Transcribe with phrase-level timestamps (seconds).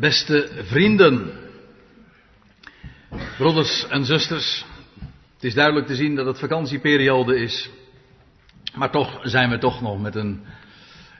[0.00, 1.32] Beste vrienden,
[3.36, 4.64] broeders en zusters,
[5.34, 7.70] het is duidelijk te zien dat het vakantieperiode is,
[8.74, 10.44] maar toch zijn we toch nog met een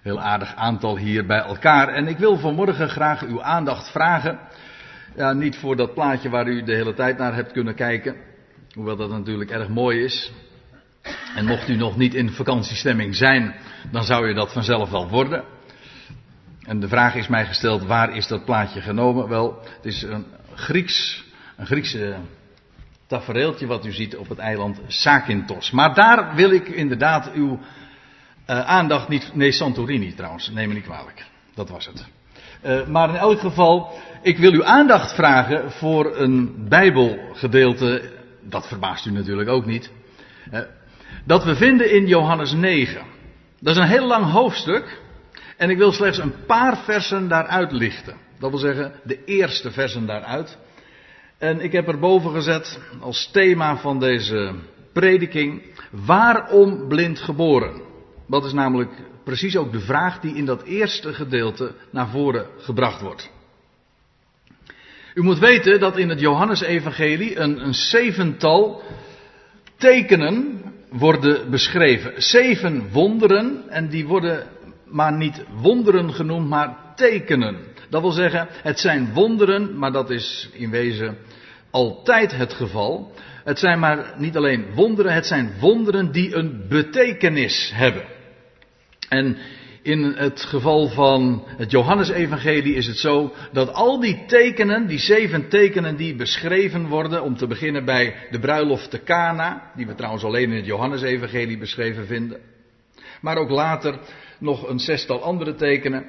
[0.02, 1.88] heel aardig aantal hier bij elkaar.
[1.88, 4.38] En ik wil vanmorgen graag uw aandacht vragen,
[5.14, 8.16] ja, niet voor dat plaatje waar u de hele tijd naar hebt kunnen kijken,
[8.72, 10.32] hoewel dat natuurlijk erg mooi is.
[11.34, 13.54] En mocht u nog niet in vakantiestemming zijn,
[13.90, 15.44] dan zou je dat vanzelf wel worden.
[16.66, 19.28] En de vraag is mij gesteld, waar is dat plaatje genomen?
[19.28, 21.24] Wel, het is een Grieks,
[21.56, 22.16] een Griekse
[23.06, 25.70] tafereeltje wat u ziet op het eiland Zakynthos.
[25.70, 27.58] Maar daar wil ik inderdaad uw
[28.50, 31.24] uh, aandacht niet, nee Santorini trouwens, neem me niet kwalijk.
[31.54, 32.04] Dat was het.
[32.64, 38.12] Uh, maar in elk geval, ik wil uw aandacht vragen voor een bijbelgedeelte,
[38.42, 39.90] dat verbaast u natuurlijk ook niet,
[41.24, 43.02] dat we vinden in Johannes 9.
[43.60, 45.04] Dat is een heel lang hoofdstuk.
[45.56, 48.16] En ik wil slechts een paar versen daaruit lichten.
[48.38, 50.58] Dat wil zeggen, de eerste versen daaruit.
[51.38, 54.54] En ik heb erboven gezet als thema van deze
[54.92, 57.80] prediking: waarom blind geboren?
[58.26, 58.90] Dat is namelijk
[59.24, 63.30] precies ook de vraag die in dat eerste gedeelte naar voren gebracht wordt.
[65.14, 68.82] U moet weten dat in het Johannesevangelie een, een zevental
[69.76, 72.22] tekenen worden beschreven.
[72.22, 74.46] Zeven wonderen en die worden
[74.88, 77.56] maar niet wonderen genoemd, maar tekenen.
[77.90, 81.16] Dat wil zeggen, het zijn wonderen, maar dat is in wezen
[81.70, 83.12] altijd het geval.
[83.44, 88.04] Het zijn maar niet alleen wonderen, het zijn wonderen die een betekenis hebben.
[89.08, 89.36] En
[89.82, 95.48] in het geval van het Johannesevangelie is het zo dat al die tekenen, die zeven
[95.48, 100.24] tekenen die beschreven worden, om te beginnen bij de bruiloft te Cana, die we trouwens
[100.24, 102.40] alleen in het Johannesevangelie beschreven vinden,
[103.26, 103.98] maar ook later
[104.38, 106.04] nog een zestal andere tekenen.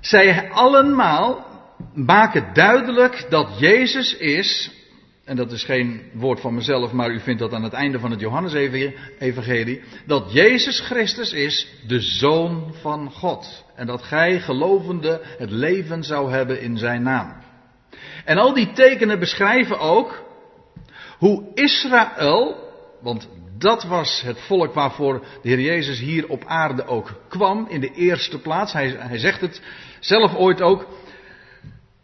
[0.00, 1.46] Zij allemaal
[1.94, 4.70] maken duidelijk dat Jezus is,
[5.24, 8.10] en dat is geen woord van mezelf, maar u vindt dat aan het einde van
[8.10, 13.64] het Johannes-evangelie, dat Jezus Christus is de Zoon van God.
[13.74, 17.36] En dat gij gelovende het leven zou hebben in zijn naam.
[18.24, 20.22] En al die tekenen beschrijven ook
[21.18, 22.56] hoe Israël,
[23.00, 27.80] want dat was het volk waarvoor de Heer Jezus hier op aarde ook kwam in
[27.80, 28.72] de eerste plaats.
[28.72, 29.62] Hij, hij zegt het
[30.00, 30.86] zelf ooit ook.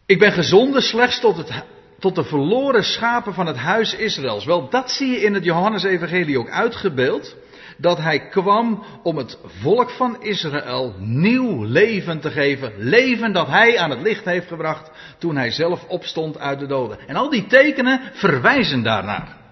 [0.07, 1.65] Ik ben gezonden slechts tot, het,
[1.99, 4.45] tot de verloren schapen van het huis Israëls.
[4.45, 7.37] Wel, dat zie je in het Johannesevangelie ook uitgebeeld.
[7.77, 12.73] Dat hij kwam om het volk van Israël nieuw leven te geven.
[12.77, 16.99] Leven dat hij aan het licht heeft gebracht toen hij zelf opstond uit de doden.
[17.07, 19.44] En al die tekenen verwijzen daarnaar.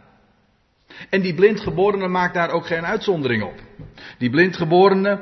[1.10, 3.60] En die blindgeborene maakt daar ook geen uitzondering op.
[4.18, 5.20] Die blindgeborene,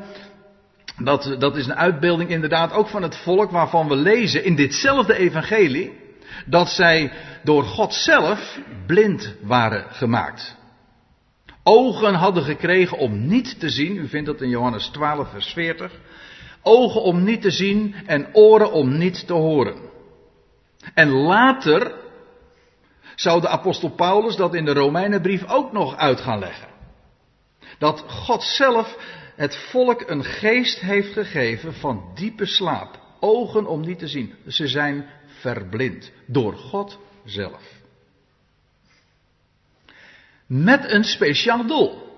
[0.98, 5.16] dat, dat is een uitbeelding inderdaad ook van het volk waarvan we lezen in ditzelfde
[5.16, 5.92] evangelie,
[6.46, 10.58] dat zij door God zelf blind waren gemaakt.
[11.62, 15.92] Ogen hadden gekregen om niet te zien, u vindt dat in Johannes 12, vers 40.
[16.62, 19.76] Ogen om niet te zien en oren om niet te horen.
[20.94, 21.92] En later
[23.20, 26.68] zou de apostel Paulus dat in de Romeinenbrief ook nog uit gaan leggen.
[27.78, 28.96] Dat God zelf
[29.36, 32.98] het volk een geest heeft gegeven van diepe slaap.
[33.20, 34.34] Ogen om niet te zien.
[34.46, 37.62] Ze zijn verblind door God zelf.
[40.46, 42.09] Met een speciaal doel.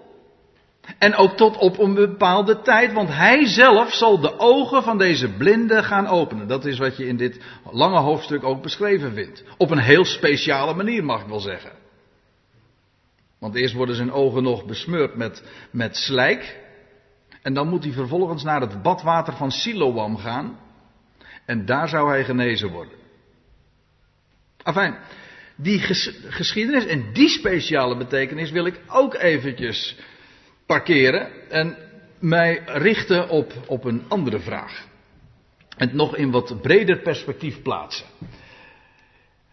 [0.98, 5.28] En ook tot op een bepaalde tijd, want hij zelf zal de ogen van deze
[5.28, 6.48] blinden gaan openen.
[6.48, 9.44] Dat is wat je in dit lange hoofdstuk ook beschreven vindt.
[9.56, 11.72] Op een heel speciale manier mag ik wel zeggen.
[13.38, 16.60] Want eerst worden zijn ogen nog besmeurd met, met slijk.
[17.42, 20.58] En dan moet hij vervolgens naar het badwater van Siloam gaan.
[21.44, 22.98] En daar zou hij genezen worden.
[24.62, 24.94] Enfin,
[25.56, 25.78] die
[26.28, 29.96] geschiedenis en die speciale betekenis wil ik ook eventjes
[30.66, 31.76] parkeren en
[32.18, 34.86] mij richten op, op een andere vraag.
[35.76, 38.06] En nog in wat breder perspectief plaatsen.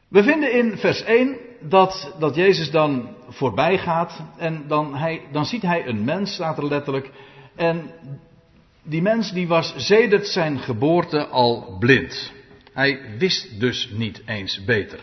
[0.07, 5.45] We vinden in vers 1 dat, dat Jezus dan voorbij gaat en dan, hij, dan
[5.45, 7.09] ziet hij een mens, staat er letterlijk.
[7.55, 7.91] En
[8.83, 12.31] die mens die was sedert zijn geboorte al blind.
[12.73, 14.99] Hij wist dus niet eens beter.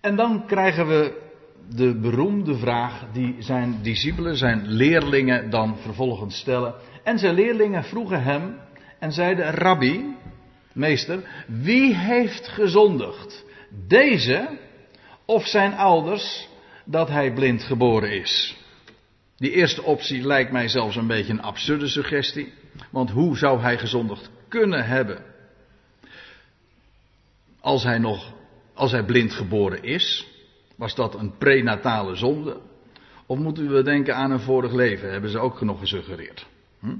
[0.00, 1.22] En dan krijgen we
[1.68, 6.74] de beroemde vraag die zijn discipelen, zijn leerlingen dan vervolgens stellen.
[7.02, 8.56] En zijn leerlingen vroegen hem
[8.98, 10.16] en zeiden, Rabbi,
[10.72, 13.44] meester, wie heeft gezondigd?
[13.88, 14.58] Deze
[15.24, 16.48] of zijn ouders
[16.84, 18.56] dat hij blind geboren is?
[19.36, 22.52] Die eerste optie lijkt mij zelfs een beetje een absurde suggestie.
[22.90, 25.32] Want hoe zou hij gezondigd kunnen hebben?
[27.64, 28.32] als hij nog,
[28.74, 30.26] als hij blind geboren is?
[30.76, 32.56] Was dat een prenatale zonde?
[33.26, 35.12] Of moeten we denken aan een vorig leven?
[35.12, 36.46] Hebben ze ook nog gesuggereerd.
[36.80, 36.96] Hm?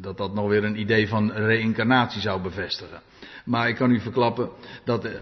[0.00, 3.00] Dat dat nog weer een idee van reïncarnatie zou bevestigen.
[3.44, 4.50] Maar ik kan u verklappen,
[4.84, 5.12] dat, eh,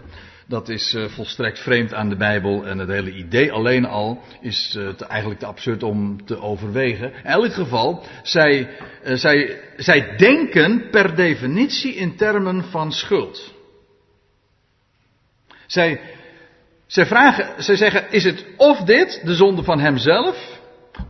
[0.47, 2.67] dat is eh, volstrekt vreemd aan de Bijbel.
[2.67, 7.13] En het hele idee alleen al is eh, eigenlijk te absurd om te overwegen.
[7.13, 8.69] In elk geval, zij,
[9.03, 13.53] zij, zij denken per definitie in termen van schuld.
[15.67, 15.99] Zij,
[16.87, 20.59] zij vragen, zij zeggen, is het of dit, de zonde van hemzelf,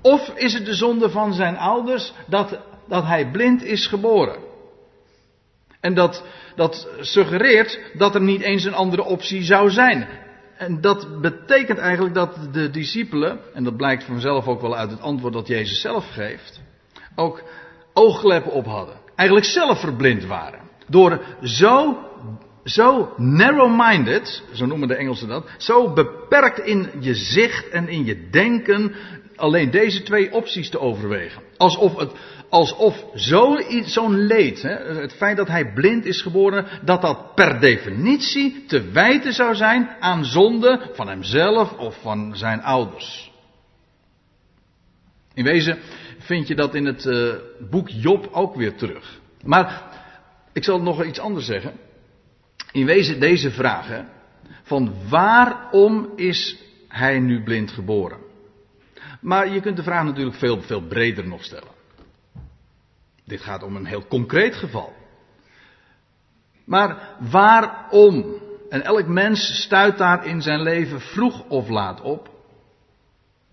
[0.01, 4.37] of is het de zonde van zijn ouders dat, dat hij blind is geboren?
[5.79, 6.23] En dat,
[6.55, 10.07] dat suggereert dat er niet eens een andere optie zou zijn.
[10.57, 15.01] En dat betekent eigenlijk dat de discipelen, en dat blijkt vanzelf ook wel uit het
[15.01, 16.61] antwoord dat Jezus zelf geeft,
[17.15, 17.43] ook
[17.93, 18.95] oogkleppen op hadden.
[19.15, 20.59] Eigenlijk zelf verblind waren.
[20.87, 21.97] Door zo,
[22.63, 28.29] zo narrow-minded, zo noemen de Engelsen dat, zo beperkt in je zicht en in je
[28.29, 28.95] denken
[29.35, 31.41] alleen deze twee opties te overwegen.
[31.57, 32.11] Alsof het,
[32.49, 33.05] alsof
[33.83, 38.91] zo'n leed, hè, het feit dat hij blind is geboren, dat dat per definitie te
[38.91, 43.31] wijten zou zijn aan zonde van hemzelf of van zijn ouders.
[45.33, 45.77] In wezen
[46.19, 47.33] vind je dat in het uh,
[47.69, 49.19] boek Job ook weer terug.
[49.43, 49.83] Maar
[50.53, 51.73] ik zal nog iets anders zeggen.
[52.73, 54.09] In wezen deze vragen
[54.63, 58.19] van waarom is hij nu blind geboren?
[59.21, 61.71] Maar je kunt de vraag natuurlijk veel, veel breder nog stellen.
[63.25, 64.93] Dit gaat om een heel concreet geval.
[66.65, 68.41] Maar waarom?
[68.69, 72.29] En elk mens stuit daar in zijn leven vroeg of laat op.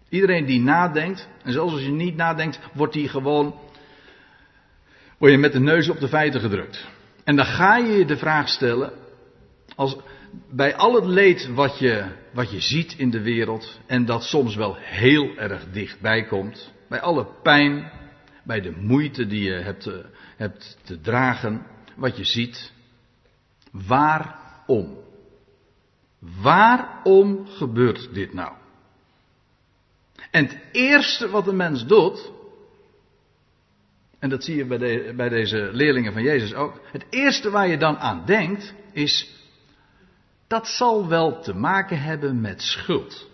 [0.08, 3.54] Iedereen die nadenkt, en zelfs als je niet nadenkt, wordt die gewoon,
[5.18, 6.88] word je met de neus op de feiten gedrukt.
[7.24, 8.92] En dan ga je je de vraag stellen,
[9.80, 9.96] als,
[10.50, 14.54] bij al het leed wat je, wat je ziet in de wereld, en dat soms
[14.54, 17.92] wel heel erg dichtbij komt, bij alle pijn,
[18.44, 19.94] bij de moeite die je hebt, eh,
[20.36, 21.66] hebt te dragen,
[21.96, 22.72] wat je ziet.
[23.72, 24.98] Waarom?
[26.42, 28.52] Waarom gebeurt dit nou?
[30.30, 32.30] En het eerste wat een mens doet,
[34.18, 37.68] en dat zie je bij, de, bij deze leerlingen van Jezus ook, het eerste waar
[37.68, 39.38] je dan aan denkt is,
[40.50, 43.28] dat zal wel te maken hebben met schuld.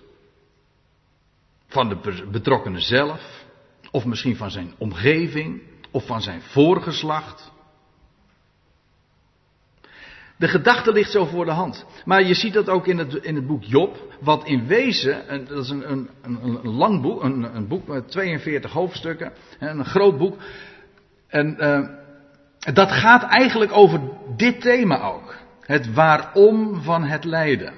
[1.67, 3.45] Van de betrokkenen zelf,
[3.91, 5.63] of misschien van zijn omgeving.
[5.91, 7.53] Of van zijn voorgeslacht.
[10.37, 11.87] De gedachte ligt zo voor de hand.
[12.05, 14.17] Maar je ziet dat ook in het, in het boek Job.
[14.21, 18.73] Wat in wezen, dat is een, een, een, lang boek, een, een, boek met 42
[18.73, 19.33] hoofdstukken.
[19.59, 20.37] Een groot boek.
[21.27, 21.89] En uh,
[22.75, 24.01] dat gaat eigenlijk over
[24.37, 25.46] dit thema ook.
[25.67, 27.73] Het waarom van het lijden.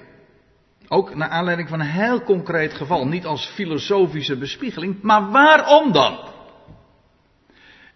[0.88, 3.06] Ook naar aanleiding van een heel concreet geval.
[3.06, 6.18] Niet als filosofische bespiegeling, maar waarom dan?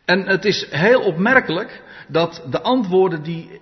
[0.05, 3.61] En het is heel opmerkelijk dat de antwoorden die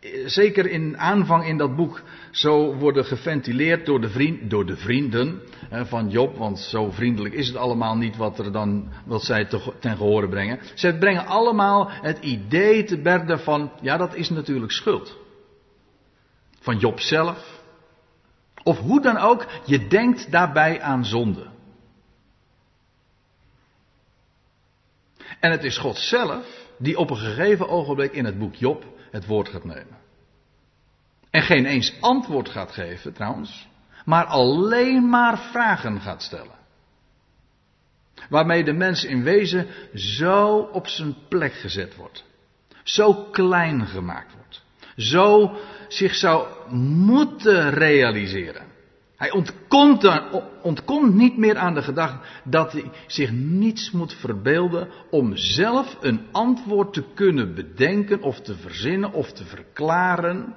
[0.00, 4.76] eh, zeker in aanvang in dat boek zo worden geventileerd door de, vriend, door de
[4.76, 5.40] vrienden
[5.70, 9.44] van Job, want zo vriendelijk is het allemaal niet wat, er dan, wat zij
[9.80, 10.58] ten gehore brengen.
[10.74, 15.18] Ze brengen allemaal het idee te berden van, ja dat is natuurlijk schuld.
[16.60, 17.60] Van Job zelf,
[18.62, 21.46] of hoe dan ook, je denkt daarbij aan zonde.
[25.40, 29.26] En het is God zelf die op een gegeven ogenblik in het boek Job het
[29.26, 29.98] woord gaat nemen.
[31.30, 33.68] En geen eens antwoord gaat geven trouwens,
[34.04, 36.58] maar alleen maar vragen gaat stellen.
[38.28, 42.24] Waarmee de mens in wezen zo op zijn plek gezet wordt.
[42.84, 44.62] Zo klein gemaakt wordt.
[44.96, 45.56] Zo
[45.92, 48.66] zich zou moeten realiseren.
[49.16, 50.20] Hij ontkomt,
[50.62, 56.26] ontkomt niet meer aan de gedachte dat hij zich niets moet verbeelden om zelf een
[56.32, 60.54] antwoord te kunnen bedenken of te verzinnen of te verklaren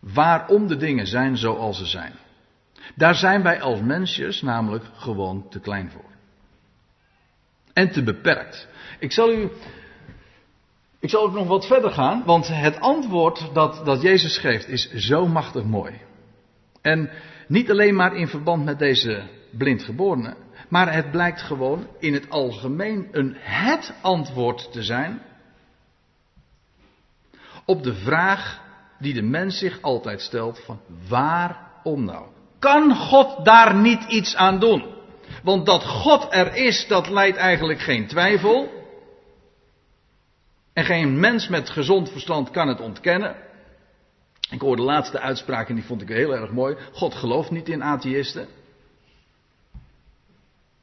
[0.00, 2.12] waarom de dingen zijn zoals ze zijn.
[2.94, 6.10] Daar zijn wij als mensjes namelijk gewoon te klein voor.
[7.72, 8.68] En te beperkt.
[8.98, 9.50] Ik zal u
[11.00, 14.92] ik zal ook nog wat verder gaan, want het antwoord dat, dat Jezus geeft is
[14.94, 16.00] zo machtig mooi.
[16.82, 17.10] En
[17.48, 20.36] niet alleen maar in verband met deze blindgeborene,
[20.68, 25.22] maar het blijkt gewoon in het algemeen een het antwoord te zijn
[27.64, 28.60] op de vraag
[28.98, 32.26] die de mens zich altijd stelt van waarom nou?
[32.58, 34.94] Kan God daar niet iets aan doen?
[35.42, 38.75] Want dat God er is, dat leidt eigenlijk geen twijfel.
[40.76, 43.36] En geen mens met gezond verstand kan het ontkennen.
[44.50, 46.76] Ik hoorde de laatste uitspraak en die vond ik heel erg mooi.
[46.92, 48.48] God gelooft niet in atheïsten.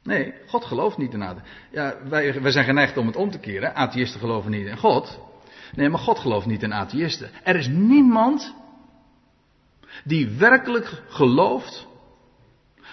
[0.02, 1.52] Nee, God gelooft niet in atheïsten.
[1.70, 3.74] Ja, wij, wij zijn geneigd om het om te keren.
[3.74, 5.20] Atheïsten geloven niet in God.
[5.74, 7.30] Nee, maar God gelooft niet in atheïsten.
[7.42, 8.54] Er is niemand
[10.04, 11.86] die werkelijk gelooft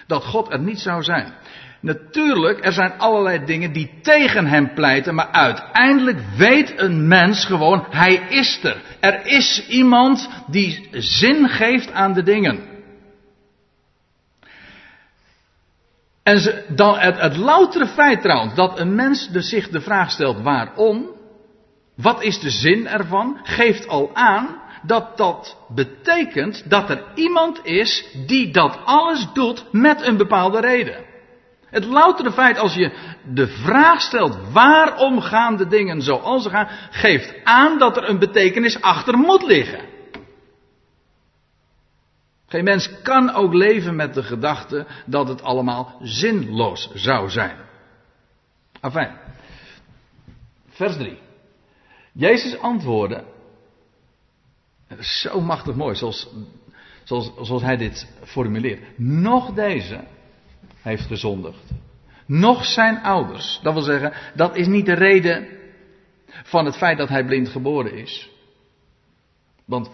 [0.06, 1.34] dat God er niet zou zijn.
[1.82, 7.86] Natuurlijk, er zijn allerlei dingen die tegen hem pleiten, maar uiteindelijk weet een mens gewoon,
[7.90, 8.82] hij is er.
[9.00, 12.60] Er is iemand die zin geeft aan de dingen.
[16.22, 20.40] En dan het, het loutere feit trouwens, dat een mens dus zich de vraag stelt
[20.42, 21.10] waarom,
[21.96, 28.06] wat is de zin ervan, geeft al aan dat dat betekent dat er iemand is
[28.26, 31.11] die dat alles doet met een bepaalde reden.
[31.72, 32.92] Het loutere feit als je
[33.24, 38.18] de vraag stelt waarom gaan de dingen zoals ze gaan, geeft aan dat er een
[38.18, 39.84] betekenis achter moet liggen.
[42.46, 47.56] Geen mens kan ook leven met de gedachte dat het allemaal zinloos zou zijn.
[48.80, 49.10] Enfin,
[50.68, 51.18] vers 3.
[52.12, 53.24] Jezus antwoordde,
[55.00, 56.28] zo machtig mooi, zoals,
[57.04, 58.98] zoals, zoals hij dit formuleert.
[58.98, 60.04] Nog deze
[60.82, 61.70] heeft gezondigd.
[62.26, 63.60] Nog zijn ouders.
[63.62, 65.46] Dat wil zeggen, dat is niet de reden
[66.26, 68.30] van het feit dat hij blind geboren is.
[69.64, 69.90] Want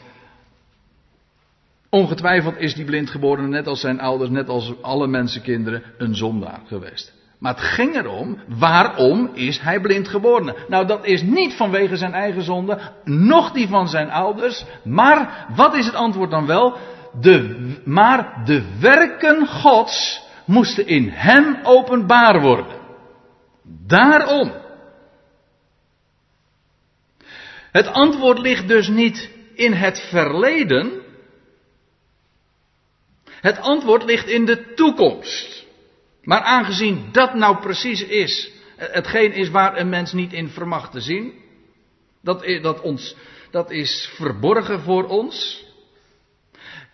[1.91, 6.61] ongetwijfeld is die blind geboren, net als zijn ouders, net als alle mensenkinderen, een zondaar
[6.67, 7.17] geweest.
[7.39, 10.55] Maar het ging erom, waarom is hij blind geboren?
[10.69, 14.65] Nou, dat is niet vanwege zijn eigen zonde, noch die van zijn ouders.
[14.85, 16.77] Maar, wat is het antwoord dan wel?
[17.21, 22.81] De, maar de werken Gods moesten in hem openbaar worden.
[23.87, 24.53] Daarom.
[27.71, 31.03] Het antwoord ligt dus niet in het verleden.
[33.25, 35.67] Het antwoord ligt in de toekomst.
[36.23, 41.01] Maar aangezien dat nou precies is, hetgeen is waar een mens niet in vermag te
[41.01, 41.33] zien,
[42.23, 43.17] dat, dat, ons,
[43.51, 45.65] dat is verborgen voor ons,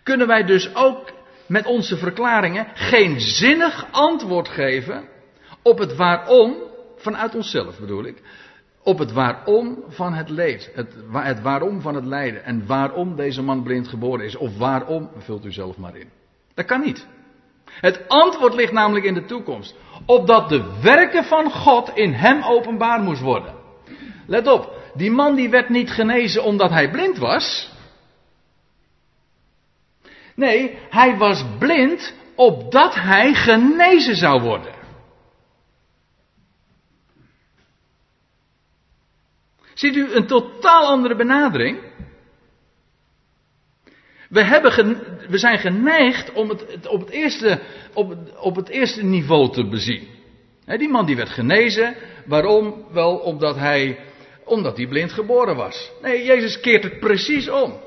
[0.03, 1.11] kunnen wij dus ook
[1.47, 5.07] met onze verklaringen geen zinnig antwoord geven
[5.61, 6.55] op het waarom,
[6.97, 8.21] vanuit onszelf bedoel ik,
[8.83, 10.71] op het waarom van het leed.
[10.73, 12.43] Het, waarom van het lijden.
[12.43, 14.35] En waarom deze man blind geboren is.
[14.35, 16.09] Of waarom, vult u zelf maar in.
[16.53, 17.07] Dat kan niet.
[17.65, 19.75] Het antwoord ligt namelijk in de toekomst.
[20.05, 23.53] Opdat de werken van God in hem openbaar moest worden.
[24.27, 27.73] Let op, die man die werd niet genezen omdat hij blind was.
[30.35, 34.73] Nee, hij was blind opdat hij genezen zou worden.
[39.73, 41.79] Ziet u een totaal andere benadering?
[44.29, 44.71] We, hebben
[45.29, 47.59] we zijn geneigd om het, op, het eerste,
[47.93, 50.07] op, op het eerste niveau te bezien.
[50.65, 52.85] die man die werd genezen, waarom?
[52.91, 53.99] Wel omdat hij,
[54.43, 55.91] omdat hij blind geboren was.
[56.01, 57.79] Nee, Jezus keert het precies om.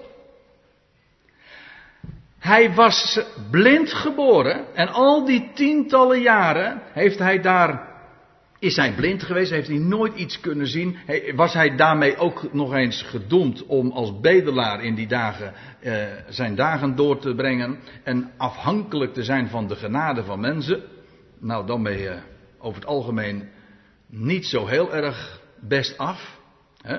[2.38, 7.88] Hij was blind geboren en al die tientallen jaren heeft hij daar,
[8.58, 10.96] is hij blind geweest, heeft hij nooit iets kunnen zien.
[11.34, 16.54] Was hij daarmee ook nog eens gedoemd om als bedelaar in die dagen eh, zijn
[16.54, 20.82] dagen door te brengen en afhankelijk te zijn van de genade van mensen?
[21.40, 22.18] Nou, dan ben je
[22.58, 23.48] over het algemeen
[24.06, 26.38] niet zo heel erg best af.
[26.82, 26.98] Hè?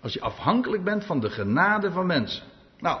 [0.00, 2.42] Als je afhankelijk bent van de genade van mensen.
[2.78, 3.00] Nou,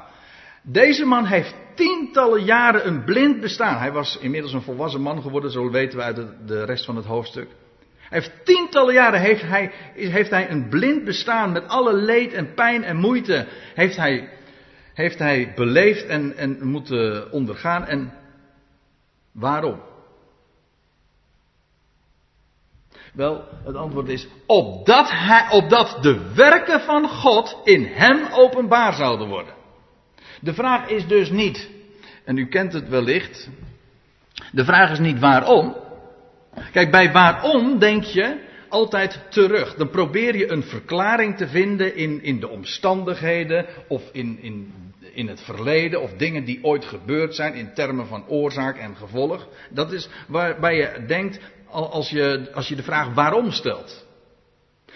[0.62, 3.78] deze man heeft tientallen jaren een blind bestaan.
[3.78, 7.04] Hij was inmiddels een volwassen man geworden, zo weten we uit de, rest van het
[7.04, 7.48] hoofdstuk.
[7.96, 12.54] Hij heeft tientallen jaren heeft hij, heeft hij een blind bestaan met alle leed en
[12.54, 13.46] pijn en moeite.
[13.74, 14.28] Heeft hij,
[14.94, 17.86] heeft hij beleefd en, en moeten ondergaan.
[17.86, 18.12] En
[19.32, 19.80] waarom?
[23.12, 29.28] Wel, het antwoord is opdat, hij, opdat de werken van God in hem openbaar zouden
[29.28, 29.59] worden.
[30.40, 31.68] De vraag is dus niet,
[32.24, 33.48] en u kent het wellicht,
[34.52, 35.76] de vraag is niet waarom.
[36.72, 39.74] Kijk, bij waarom denk je altijd terug.
[39.74, 44.72] Dan probeer je een verklaring te vinden in, in de omstandigheden of in, in,
[45.12, 49.48] in het verleden of dingen die ooit gebeurd zijn in termen van oorzaak en gevolg.
[49.70, 54.06] Dat is waarbij je denkt als je, als je de vraag waarom stelt.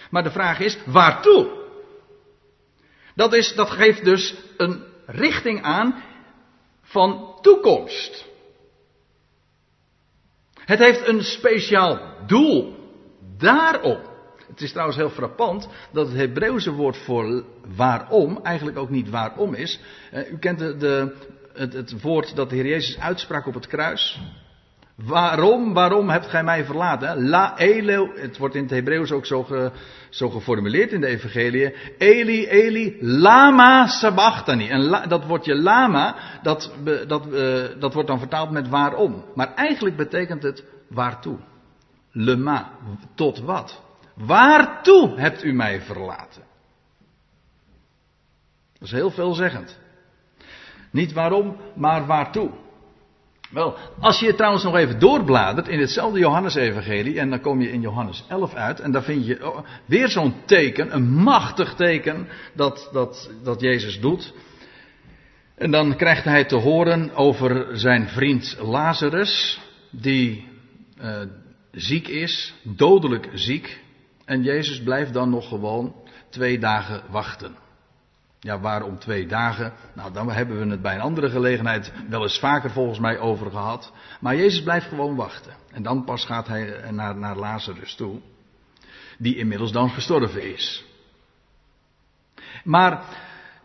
[0.09, 1.63] Maar de vraag is waartoe?
[3.15, 6.03] Dat, is, dat geeft dus een richting aan
[6.81, 8.25] van toekomst.
[10.53, 12.73] Het heeft een speciaal doel.
[13.37, 14.13] Daarop.
[14.47, 17.43] Het is trouwens heel frappant dat het Hebreeuwse woord voor
[17.75, 19.79] waarom eigenlijk ook niet waarom is.
[20.11, 21.15] Eh, u kent de,
[21.53, 24.19] het, het woord dat de Heer Jezus uitsprak op het kruis.
[24.95, 27.29] Waarom, waarom hebt gij mij verlaten?
[27.29, 29.71] La Elo, het wordt in het Hebreeuws ook zo,
[30.09, 31.75] zo geformuleerd in de Evangelie.
[31.97, 34.69] Eli, Eli, lama sabachthani.
[34.69, 36.73] En la, dat woordje lama, dat,
[37.07, 39.25] dat, uh, dat wordt dan vertaald met waarom.
[39.33, 41.37] Maar eigenlijk betekent het waartoe.
[42.11, 42.71] Lema,
[43.15, 43.81] tot wat?
[44.13, 46.43] Waartoe hebt u mij verlaten?
[48.73, 49.79] Dat is heel veelzeggend.
[50.91, 52.51] Niet waarom, maar waartoe.
[53.51, 57.81] Wel, als je trouwens nog even doorbladert in hetzelfde Johannesevangelie en dan kom je in
[57.81, 62.89] Johannes 11 uit en daar vind je oh, weer zo'n teken, een machtig teken dat,
[62.91, 64.33] dat, dat Jezus doet.
[65.55, 69.61] En dan krijgt hij te horen over zijn vriend Lazarus,
[69.91, 70.47] die
[71.01, 71.21] uh,
[71.71, 73.79] ziek is, dodelijk ziek.
[74.25, 75.95] En Jezus blijft dan nog gewoon
[76.29, 77.55] twee dagen wachten.
[78.45, 79.73] Ja, waarom twee dagen?
[79.93, 83.51] Nou, dan hebben we het bij een andere gelegenheid wel eens vaker volgens mij over
[83.51, 83.91] gehad.
[84.19, 85.53] Maar Jezus blijft gewoon wachten.
[85.71, 88.19] En dan pas gaat hij naar, naar Lazarus toe.
[89.17, 90.85] Die inmiddels dan gestorven is.
[92.63, 93.03] Maar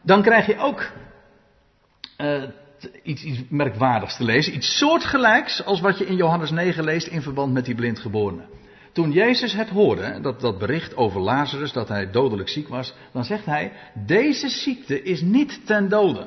[0.03, 0.91] dan krijg je ook
[2.19, 2.43] uh,
[3.03, 4.55] iets, iets merkwaardigs te lezen.
[4.55, 8.45] Iets soortgelijks als wat je in Johannes 9 leest in verband met die blindgeborene.
[8.93, 13.25] Toen Jezus het hoorde, dat, dat bericht over Lazarus, dat hij dodelijk ziek was, dan
[13.25, 16.27] zegt hij, deze ziekte is niet ten dode.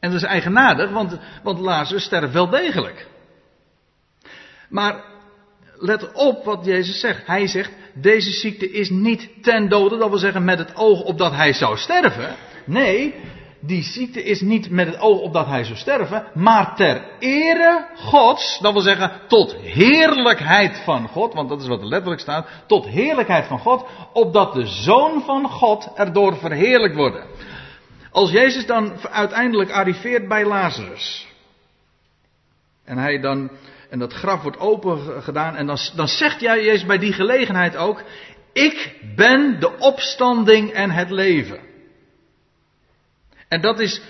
[0.00, 3.06] En dat is eigenaardig, want, want Lazarus sterft wel degelijk.
[4.68, 5.04] Maar
[5.78, 7.26] let op wat Jezus zegt.
[7.26, 11.18] Hij zegt, deze ziekte is niet ten dode, dat wil zeggen met het oog op
[11.18, 12.36] dat hij zou sterven.
[12.66, 13.14] Nee,
[13.60, 17.86] die ziekte is niet met het oog op dat hij zou sterven, maar ter ere
[17.96, 22.48] Gods, dat wil zeggen tot heerlijkheid van God, want dat is wat er letterlijk staat,
[22.66, 27.24] tot heerlijkheid van God, opdat de Zoon van God erdoor verheerlijkt wordt.
[28.10, 31.28] Als Jezus dan uiteindelijk arriveert bij Lazarus,
[32.84, 33.50] en hij dan,
[33.90, 38.02] en dat graf wordt open gedaan, en dan, dan zegt Jezus bij die gelegenheid ook,
[38.52, 41.69] ik ben de opstanding en het leven.
[43.50, 44.00] En dat is,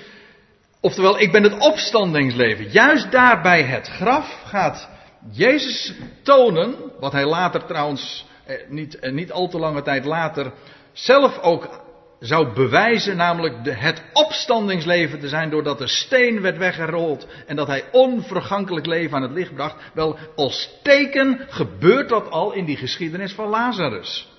[0.80, 2.70] oftewel, ik ben het opstandingsleven.
[2.70, 4.88] Juist daar bij het graf gaat
[5.30, 10.52] Jezus tonen, wat hij later trouwens, eh, niet, eh, niet al te lange tijd later,
[10.92, 11.80] zelf ook
[12.18, 17.66] zou bewijzen, namelijk de, het opstandingsleven te zijn, doordat de steen werd weggerold en dat
[17.66, 19.76] hij onvergankelijk leven aan het licht bracht.
[19.94, 24.29] Wel, als teken gebeurt dat al in die geschiedenis van Lazarus.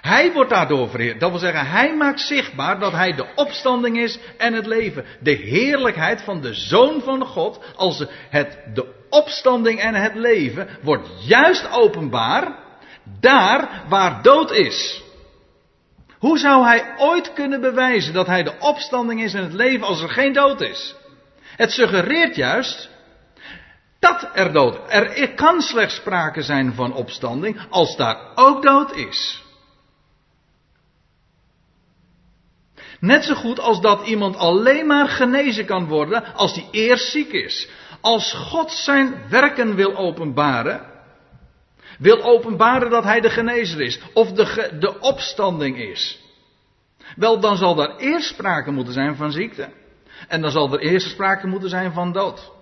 [0.00, 1.20] Hij wordt daardoor verheerd.
[1.20, 5.04] Dat wil zeggen, hij maakt zichtbaar dat hij de opstanding is en het leven.
[5.20, 11.08] De heerlijkheid van de Zoon van God, als het, de opstanding en het leven, wordt
[11.26, 12.54] juist openbaar
[13.20, 15.02] daar waar dood is.
[16.18, 20.02] Hoe zou hij ooit kunnen bewijzen dat hij de opstanding is en het leven als
[20.02, 20.94] er geen dood is?
[21.56, 22.88] Het suggereert juist
[23.98, 24.94] dat er dood is.
[24.94, 29.46] Er kan slechts sprake zijn van opstanding als daar ook dood is.
[33.00, 37.32] Net zo goed als dat iemand alleen maar genezen kan worden als hij eerst ziek
[37.32, 37.68] is.
[38.00, 40.80] Als God zijn werken wil openbaren,
[41.98, 46.26] wil openbaren dat hij de genezer is, of de, de opstanding is.
[47.16, 49.68] Wel, dan zal er eerst sprake moeten zijn van ziekte.
[50.28, 52.52] En dan zal er eerst sprake moeten zijn van dood.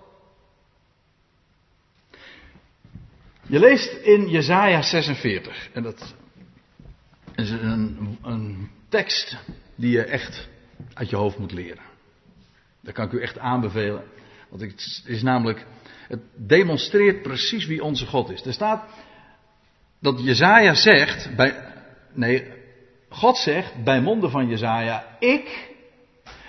[3.47, 6.15] Je leest in Jesaja 46, en dat
[7.35, 9.37] is een, een tekst
[9.77, 10.47] die je echt
[10.93, 11.83] uit je hoofd moet leren.
[12.81, 14.03] Dat kan ik u echt aanbevelen.
[14.49, 15.65] Want het is namelijk,
[16.07, 18.45] het demonstreert precies wie onze God is.
[18.45, 18.83] Er staat
[19.99, 21.63] dat Jezaja zegt, bij,
[22.13, 22.51] nee,
[23.09, 25.69] God zegt bij monden van Jezaja, ik,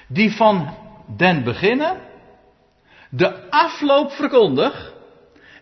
[0.06, 0.76] die van
[1.16, 2.00] den beginnen,
[3.10, 4.96] de afloop verkondig,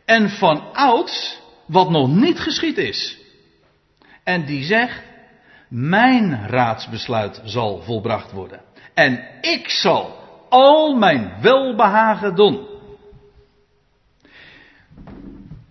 [0.05, 3.19] en van ouds, wat nog niet geschied is.
[4.25, 5.03] En die zegt,
[5.69, 8.63] mijn raadsbesluit zal volbracht worden.
[8.95, 10.17] En ik zal
[10.49, 12.67] al mijn welbehagen doen.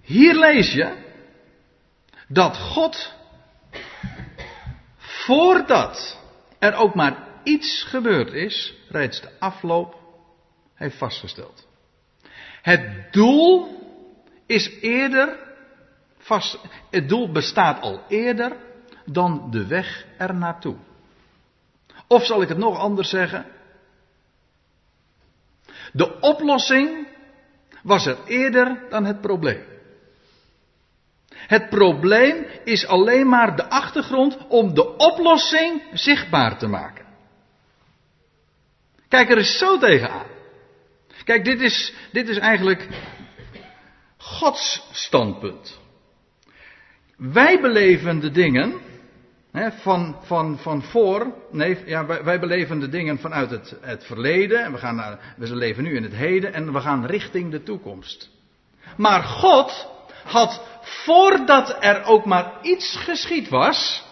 [0.01, 1.03] Hier lees je
[2.27, 3.13] dat God,
[4.97, 6.19] voordat
[6.59, 9.95] er ook maar iets gebeurd is, reeds de afloop
[10.73, 11.67] heeft vastgesteld.
[12.61, 13.67] Het doel
[14.45, 15.39] is eerder
[16.17, 18.64] vast, het doel bestaat al eerder
[19.05, 20.75] dan de weg er naartoe.
[22.07, 23.45] Of zal ik het nog anders zeggen?
[25.91, 27.07] De oplossing
[27.83, 29.63] was er eerder dan het probleem.
[31.29, 37.05] Het probleem is alleen maar de achtergrond om de oplossing zichtbaar te maken.
[39.07, 40.25] Kijk er eens zo tegenaan.
[41.23, 42.87] Kijk, dit is, dit is eigenlijk
[44.17, 45.79] Gods standpunt.
[47.17, 48.81] Wij beleven de dingen
[49.81, 54.63] van, van, van voor, nee, ja, wij, wij beleven de dingen vanuit het, het verleden.
[54.63, 57.63] En we, gaan naar, we leven nu in het heden en we gaan richting de
[57.63, 58.29] toekomst.
[58.97, 59.87] Maar God
[60.23, 64.03] had voordat er ook maar iets geschied was,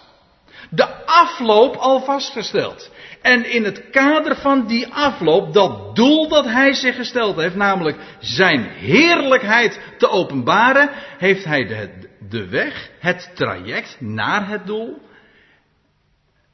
[0.69, 2.91] de afloop al vastgesteld.
[3.21, 7.97] En in het kader van die afloop, dat doel dat hij zich gesteld heeft, namelijk
[8.19, 11.89] zijn heerlijkheid te openbaren, heeft hij de,
[12.29, 15.01] de weg, het traject naar het doel,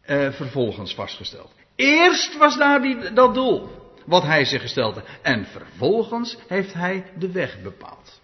[0.09, 1.53] eh, vervolgens vastgesteld.
[1.75, 3.69] Eerst was daar die, dat doel,
[4.05, 5.07] wat hij zich gesteld heeft.
[5.21, 8.21] En vervolgens heeft hij de weg bepaald.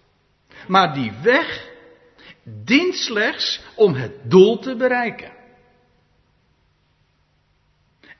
[0.68, 1.68] Maar die weg
[2.42, 5.32] dient slechts om het doel te bereiken.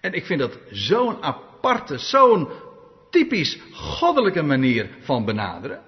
[0.00, 2.48] En ik vind dat zo'n aparte, zo'n
[3.10, 5.82] typisch goddelijke manier van benaderen.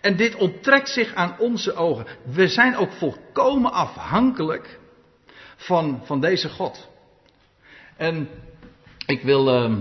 [0.00, 2.06] En dit onttrekt zich aan onze ogen.
[2.24, 4.78] We zijn ook volkomen afhankelijk
[5.58, 6.88] van, van deze God.
[7.96, 8.28] En
[9.06, 9.64] ik wil.
[9.64, 9.78] Uh,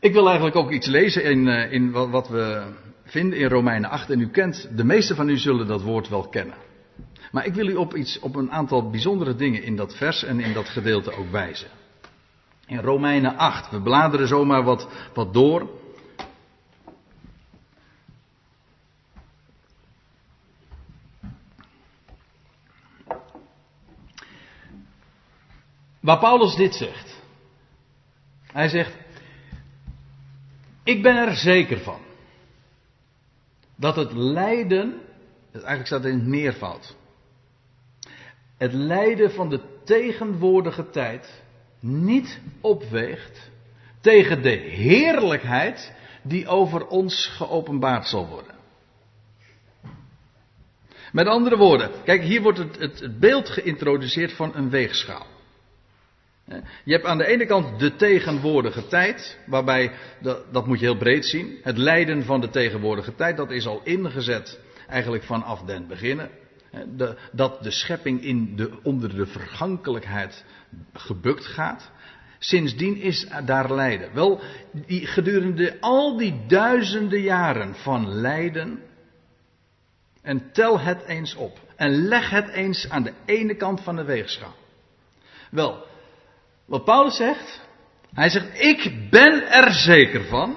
[0.00, 2.72] ik wil eigenlijk ook iets lezen in, uh, in wat, wat we
[3.04, 4.10] vinden in Romeinen 8.
[4.10, 6.56] En u kent, de meeste van u zullen dat woord wel kennen.
[7.30, 10.40] Maar ik wil u op, iets, op een aantal bijzondere dingen in dat vers en
[10.40, 11.68] in dat gedeelte ook wijzen.
[12.66, 15.70] In Romeinen 8, we bladeren zomaar wat, wat door.
[26.02, 27.20] Waar Paulus dit zegt.
[28.46, 28.92] Hij zegt,
[30.84, 32.00] ik ben er zeker van
[33.76, 35.00] dat het lijden,
[35.52, 36.96] eigenlijk staat het in het meervoud,
[38.56, 41.42] het lijden van de tegenwoordige tijd
[41.80, 43.50] niet opweegt
[44.00, 48.54] tegen de heerlijkheid die over ons geopenbaard zal worden.
[51.12, 55.31] Met andere woorden, kijk, hier wordt het, het, het beeld geïntroduceerd van een weegschaal.
[56.84, 59.92] Je hebt aan de ene kant de tegenwoordige tijd, waarbij,
[60.52, 63.80] dat, moet je heel breed zien, het lijden van de tegenwoordige tijd, dat is al
[63.84, 66.30] ingezet eigenlijk vanaf den beginnen.
[67.32, 70.44] Dat de schepping in de, onder de vergankelijkheid
[70.92, 71.90] gebukt gaat.
[72.38, 74.14] Sindsdien is daar lijden.
[74.14, 74.40] Wel,
[74.86, 78.82] die, gedurende al die duizenden jaren van lijden.
[80.22, 81.58] En tel het eens op.
[81.76, 84.54] En leg het eens aan de ene kant van de weegschaal.
[85.50, 85.86] Wel,
[86.72, 87.60] wat Paulus zegt.
[88.14, 90.56] Hij zegt, ik ben er zeker van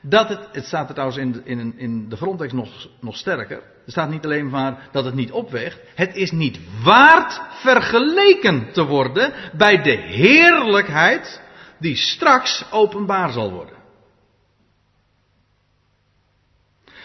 [0.00, 3.56] dat het, het staat er trouwens in, in, in de grondtekst nog, nog sterker.
[3.56, 5.80] Er staat niet alleen maar dat het niet opweegt.
[5.94, 11.42] Het is niet waard vergeleken te worden bij de heerlijkheid
[11.78, 13.76] die straks openbaar zal worden.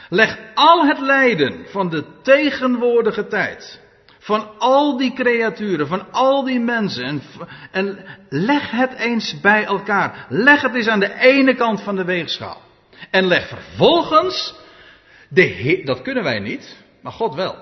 [0.09, 3.81] Leg al het lijden van de tegenwoordige tijd,
[4.27, 7.21] van al die creaturen, van al die mensen, en,
[7.71, 7.97] en
[8.29, 10.25] leg het eens bij elkaar.
[10.29, 12.61] Leg het eens aan de ene kant van de weegschaal.
[13.11, 14.55] En leg vervolgens
[15.29, 17.55] de dat kunnen wij niet, maar God wel.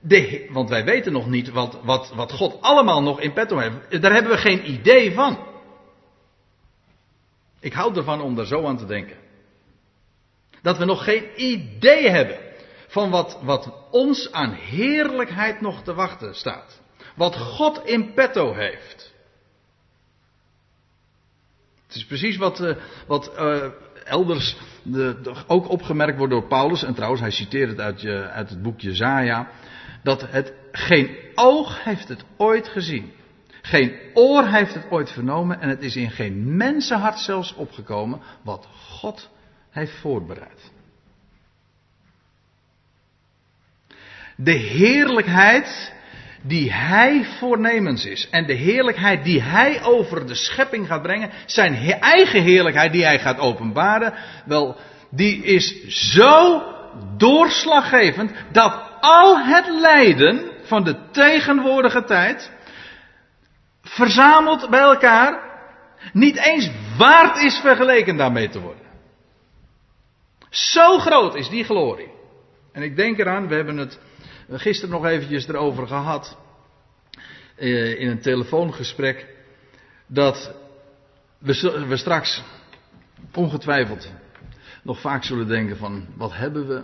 [0.00, 4.02] De want wij weten nog niet wat, wat, wat God allemaal nog in petto heeft.
[4.02, 5.38] Daar hebben we geen idee van.
[7.60, 9.16] Ik hou ervan om daar zo aan te denken.
[10.62, 12.47] Dat we nog geen idee hebben
[12.88, 16.80] van wat, wat ons aan heerlijkheid nog te wachten staat.
[17.14, 19.12] Wat God in petto heeft.
[21.86, 23.64] Het is precies wat, uh, wat uh,
[24.04, 28.50] elders de, ook opgemerkt wordt door Paulus, en trouwens hij citeert het uit, je, uit
[28.50, 29.48] het boek Jezaja,
[30.02, 33.12] dat het geen oog heeft het ooit gezien.
[33.62, 38.68] Geen oor heeft het ooit vernomen en het is in geen mensenhart zelfs opgekomen wat
[38.72, 39.30] God
[39.70, 40.70] heeft voorbereid.
[44.40, 45.92] De heerlijkheid
[46.42, 48.28] die hij voornemens is.
[48.30, 51.30] En de heerlijkheid die hij over de schepping gaat brengen.
[51.46, 54.14] Zijn eigen heerlijkheid die hij gaat openbaren.
[54.44, 54.76] Wel,
[55.10, 56.62] die is zo
[57.16, 62.52] doorslaggevend dat al het lijden van de tegenwoordige tijd.
[63.82, 65.46] Verzameld bij elkaar.
[66.12, 68.86] Niet eens waard is vergeleken daarmee te worden.
[70.50, 72.10] Zo groot is die glorie.
[72.72, 73.98] En ik denk eraan, we hebben het
[74.50, 76.36] gisteren nog eventjes erover gehad.
[77.58, 79.26] Eh, in een telefoongesprek.
[80.06, 80.54] Dat
[81.38, 82.42] we, we straks
[83.34, 84.12] ongetwijfeld
[84.82, 86.82] nog vaak zullen denken van wat hebben we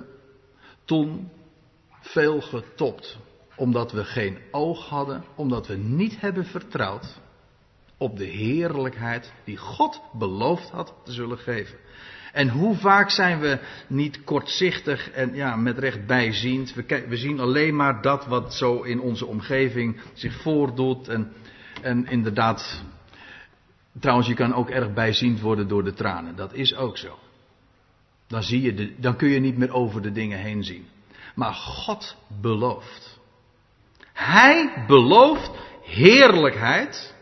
[0.84, 1.30] toen
[2.00, 3.18] veel getopt.
[3.56, 7.20] Omdat we geen oog hadden, omdat we niet hebben vertrouwd
[7.96, 11.78] op de heerlijkheid die God beloofd had te zullen geven.
[12.34, 16.74] En hoe vaak zijn we niet kortzichtig en ja, met recht bijziend.
[16.74, 21.08] We, we zien alleen maar dat wat zo in onze omgeving zich voordoet.
[21.08, 21.32] En,
[21.82, 22.82] en inderdaad,
[24.00, 26.36] trouwens, je kan ook erg bijziend worden door de tranen.
[26.36, 27.18] Dat is ook zo.
[28.26, 30.86] Dan, zie je de, dan kun je niet meer over de dingen heen zien.
[31.34, 33.18] Maar God belooft.
[34.12, 35.50] Hij belooft
[35.82, 37.14] heerlijkheid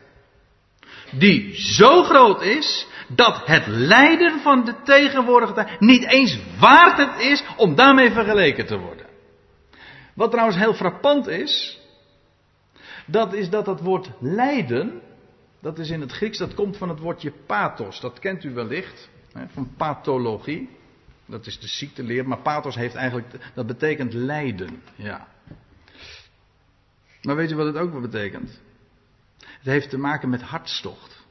[1.10, 7.20] die zo groot is dat het lijden van de tegenwoordige tijd niet eens waard het
[7.20, 9.06] is om daarmee vergeleken te worden.
[10.14, 11.80] Wat trouwens heel frappant is,
[13.06, 15.00] dat is dat dat woord lijden,
[15.60, 18.00] dat is in het Grieks, dat komt van het woordje pathos.
[18.00, 19.10] Dat kent u wellicht,
[19.52, 20.68] van pathologie.
[21.26, 24.82] Dat is de ziekteleer, maar pathos heeft eigenlijk, dat betekent lijden.
[24.94, 25.28] Ja.
[27.22, 28.60] Maar weet u wat het ook wel betekent?
[29.38, 31.21] Het heeft te maken met hartstocht.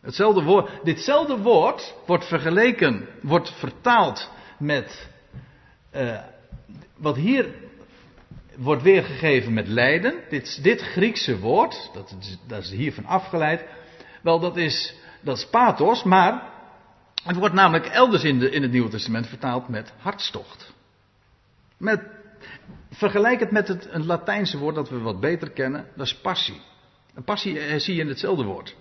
[0.00, 5.08] Hetzelfde woord, ditzelfde woord wordt vergeleken, wordt vertaald met
[5.94, 6.20] uh,
[6.96, 7.54] wat hier
[8.56, 10.14] wordt weergegeven met lijden.
[10.28, 13.64] Dit, dit Griekse woord, dat is, dat is hiervan afgeleid.
[14.22, 16.50] Wel, dat is, dat is pathos, maar
[17.24, 20.72] het wordt namelijk elders in, in het Nieuwe Testament vertaald met hartstocht.
[21.76, 22.00] Met,
[22.90, 26.60] vergelijk het met het, een Latijnse woord dat we wat beter kennen, dat is passie.
[27.14, 28.76] Een passie eh, zie je in hetzelfde woord.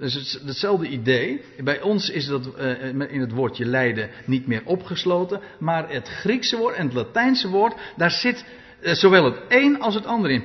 [0.00, 1.40] Dus het, hetzelfde idee.
[1.64, 5.40] Bij ons is dat uh, in het woordje lijden niet meer opgesloten.
[5.58, 8.44] Maar het Griekse woord en het Latijnse woord, daar zit
[8.80, 10.44] uh, zowel het een als het ander in.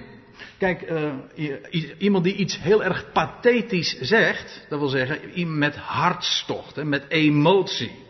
[0.57, 1.13] Kijk, uh,
[1.97, 8.04] iemand die iets heel erg pathetisch zegt, dat wil zeggen met hartstocht, hè, met emotie.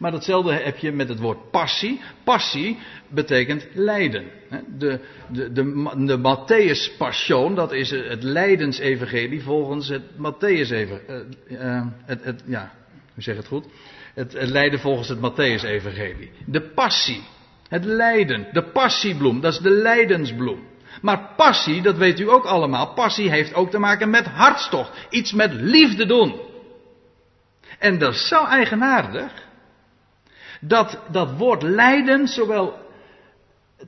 [0.00, 2.00] Maar datzelfde heb je met het woord passie.
[2.24, 4.24] Passie betekent lijden.
[4.78, 5.00] De,
[5.32, 11.00] de, de, de Matthäus Passion, dat is het lijdensevangelie volgens het Matthäus even,
[11.48, 12.72] uh, het, het, ja,
[13.14, 13.66] hoe zeg het goed?
[14.14, 16.30] Het, het lijden volgens het Matthäus evangelie.
[16.46, 17.22] De passie,
[17.68, 20.68] het lijden, de passiebloem, dat is de lijdensbloem.
[21.02, 25.06] Maar passie, dat weet u ook allemaal, passie heeft ook te maken met hartstocht.
[25.10, 26.40] Iets met liefde doen.
[27.78, 29.48] En dat is zo eigenaardig
[30.60, 32.88] dat dat woord lijden zowel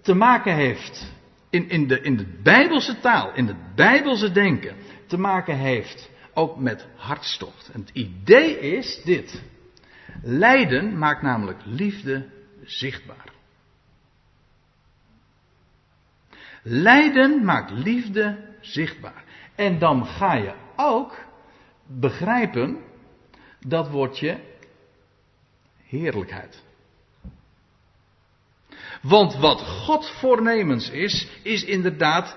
[0.02, 1.12] te maken heeft
[1.50, 6.58] in, in, de, in de Bijbelse taal, in het Bijbelse denken, te maken heeft ook
[6.58, 7.70] met hartstocht.
[7.72, 9.42] En het idee is dit.
[10.22, 12.28] Lijden maakt namelijk liefde
[12.64, 13.32] zichtbaar.
[16.62, 19.24] Lijden maakt liefde zichtbaar.
[19.54, 21.18] En dan ga je ook
[21.86, 22.78] begrijpen
[23.66, 24.40] dat woordje
[25.92, 26.62] heerlijkheid.
[29.02, 32.36] Want wat God voornemens is, is inderdaad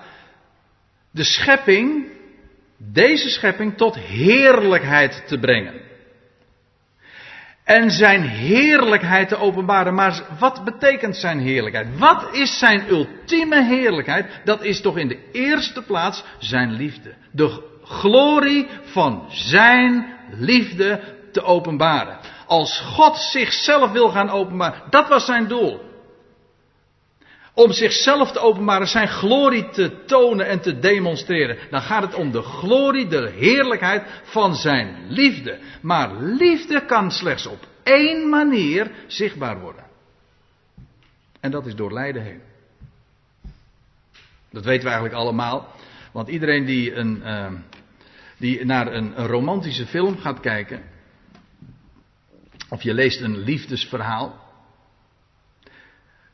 [1.10, 2.06] de schepping,
[2.76, 5.84] deze schepping, tot heerlijkheid te brengen.
[7.64, 9.94] En zijn heerlijkheid te openbaren.
[9.94, 11.98] Maar wat betekent zijn heerlijkheid?
[11.98, 14.40] Wat is zijn ultieme heerlijkheid?
[14.44, 17.14] Dat is toch in de eerste plaats zijn liefde.
[17.30, 21.00] De glorie van zijn liefde
[21.32, 22.18] te openbaren.
[22.46, 25.80] Als God zichzelf wil gaan openbaren, dat was zijn doel.
[27.54, 31.58] Om zichzelf te openbaren, zijn glorie te tonen en te demonstreren.
[31.70, 35.58] Dan gaat het om de glorie, de heerlijkheid van zijn liefde.
[35.82, 39.84] Maar liefde kan slechts op één manier zichtbaar worden.
[41.40, 42.40] En dat is door lijden heen.
[44.50, 45.74] Dat weten we eigenlijk allemaal.
[46.12, 47.46] Want iedereen die, een, uh,
[48.36, 50.82] die naar een romantische film gaat kijken,
[52.68, 54.44] of je leest een liefdesverhaal.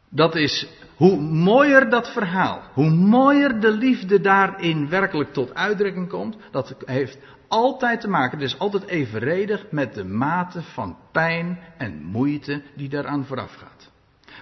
[0.08, 0.66] Dat is,
[0.96, 7.18] hoe mooier dat verhaal, hoe mooier de liefde daarin werkelijk tot uitdrukking komt, dat heeft
[7.48, 12.88] altijd te maken, het is altijd evenredig met de mate van pijn en moeite die
[12.88, 13.90] daaraan vooraf gaat.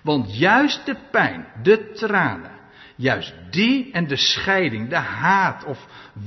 [0.02, 2.58] Want juist de pijn, de tranen,
[2.96, 5.86] juist die en de scheiding, de haat of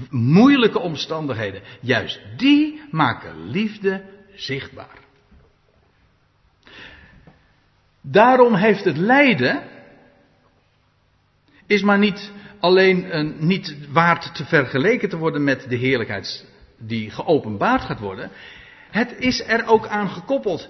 [0.10, 4.04] moeilijke omstandigheden, juist die maken liefde
[4.36, 5.03] zichtbaar.
[8.06, 9.64] Daarom heeft het lijden,
[11.68, 16.46] is maar niet alleen een, niet waard te vergeleken te worden met de heerlijkheid
[16.78, 18.32] die geopenbaard gaat worden.
[18.92, 20.70] Het is er ook aan gekoppeld.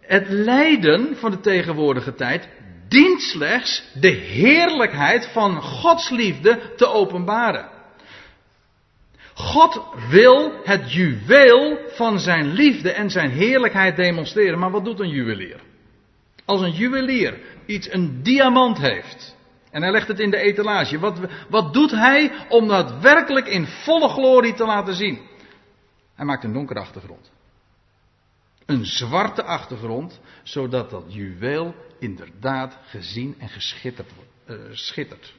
[0.00, 2.48] Het lijden van de tegenwoordige tijd
[2.88, 7.68] dient slechts de heerlijkheid van Gods liefde te openbaren.
[9.34, 14.58] God wil het juweel van zijn liefde en zijn heerlijkheid demonstreren.
[14.58, 15.60] Maar wat doet een juwelier?
[16.44, 19.36] Als een juwelier iets, een diamant heeft.
[19.70, 20.98] En hij legt het in de etalage.
[20.98, 25.20] Wat, wat doet hij om dat werkelijk in volle glorie te laten zien?
[26.14, 27.30] Hij maakt een donkere achtergrond.
[28.66, 34.10] Een zwarte achtergrond, zodat dat juweel inderdaad gezien en geschitterd,
[34.46, 35.34] uh, schittert.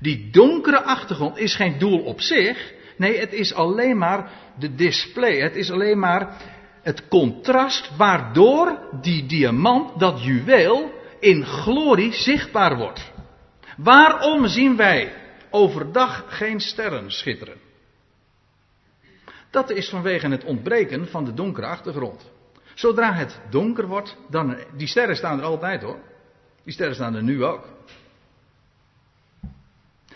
[0.00, 2.72] Die donkere achtergrond is geen doel op zich.
[2.96, 5.40] Nee, het is alleen maar de display.
[5.40, 6.36] Het is alleen maar
[6.82, 13.12] het contrast waardoor die diamant, dat juweel, in glorie zichtbaar wordt.
[13.76, 15.12] Waarom zien wij
[15.50, 17.56] overdag geen sterren schitteren?
[19.50, 22.30] Dat is vanwege het ontbreken van de donkere achtergrond.
[22.74, 24.56] Zodra het donker wordt, dan.
[24.76, 25.98] Die sterren staan er altijd hoor.
[26.64, 27.68] Die sterren staan er nu ook.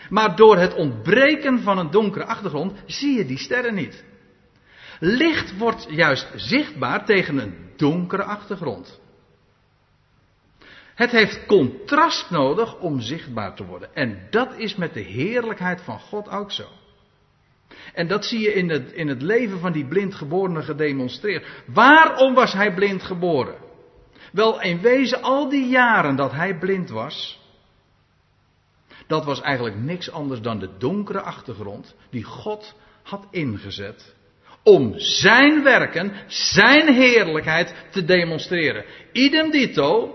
[0.09, 4.03] Maar door het ontbreken van een donkere achtergrond zie je die sterren niet.
[4.99, 8.99] Licht wordt juist zichtbaar tegen een donkere achtergrond.
[10.95, 13.95] Het heeft contrast nodig om zichtbaar te worden.
[13.95, 16.67] En dat is met de heerlijkheid van God ook zo.
[17.93, 21.63] En dat zie je in het, in het leven van die blindgeborene gedemonstreerd.
[21.65, 23.55] Waarom was hij blind geboren?
[24.31, 27.39] Wel, in wezen al die jaren dat hij blind was,
[29.07, 34.15] dat was eigenlijk niks anders dan de donkere achtergrond die God had ingezet
[34.65, 38.85] om zijn werken, zijn heerlijkheid te demonstreren.
[39.11, 40.13] Idem dito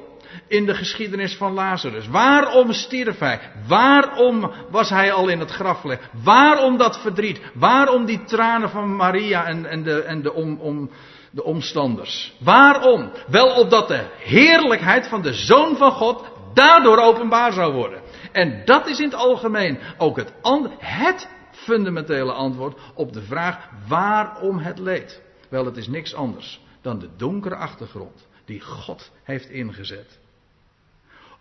[0.48, 2.08] in de geschiedenis van Lazarus.
[2.08, 3.40] Waarom stierf hij?
[3.68, 6.02] Waarom was hij al in het graf gelegd?
[6.24, 7.40] Waarom dat verdriet?
[7.54, 10.90] Waarom die tranen van Maria en, en, de, en de, om, om,
[11.30, 12.32] de omstanders?
[12.38, 13.10] Waarom?
[13.26, 18.00] Wel opdat de heerlijkheid van de Zoon van God daardoor openbaar zou worden.
[18.32, 20.32] En dat is in het algemeen ook het,
[20.78, 21.28] het
[21.64, 25.22] fundamentele antwoord op de vraag waarom het leed.
[25.48, 30.18] Wel, het is niks anders dan de donkere achtergrond die God heeft ingezet.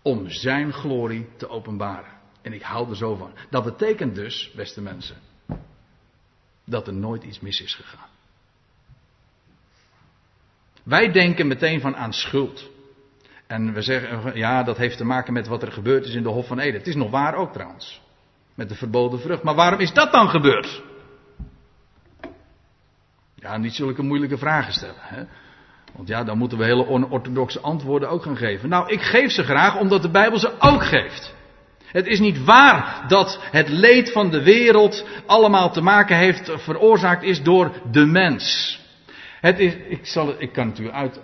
[0.01, 2.17] Om zijn glorie te openbaren.
[2.41, 3.31] En ik hou er zo van.
[3.49, 5.17] Dat betekent dus, beste mensen,
[6.65, 8.09] dat er nooit iets mis is gegaan.
[10.83, 12.69] Wij denken meteen van aan schuld.
[13.47, 16.29] En we zeggen, ja, dat heeft te maken met wat er gebeurd is in de
[16.29, 16.79] Hof van Eden.
[16.79, 18.01] Het is nog waar ook trouwens.
[18.59, 19.43] Met de verboden vrucht.
[19.43, 20.81] Maar waarom is dat dan gebeurd?
[23.35, 24.95] Ja, niet zulke moeilijke vragen stellen.
[24.97, 25.23] Hè?
[25.95, 28.69] Want ja, dan moeten we hele onorthodoxe antwoorden ook gaan geven.
[28.69, 31.35] Nou, ik geef ze graag omdat de Bijbel ze ook geeft.
[31.85, 37.23] Het is niet waar dat het leed van de wereld allemaal te maken heeft, veroorzaakt
[37.23, 38.79] is door de mens.
[39.41, 41.21] Het is, ik, zal, ik kan het u uit,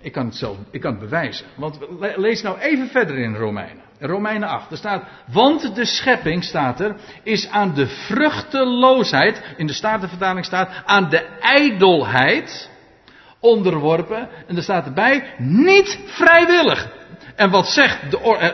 [0.00, 1.46] ik kan het zelf, ik kan het bewijzen.
[1.54, 1.78] Want
[2.16, 3.85] lees nou even verder in Romeinen.
[4.00, 4.70] Romeinen 8.
[4.70, 10.70] Er staat, want de schepping staat er, is aan de vruchteloosheid, in de Statenvertaling staat,
[10.84, 12.70] aan de ijdelheid
[13.40, 14.28] onderworpen.
[14.46, 16.88] En er staat erbij, niet vrijwillig.
[17.36, 18.50] En wat, zegt de, eh,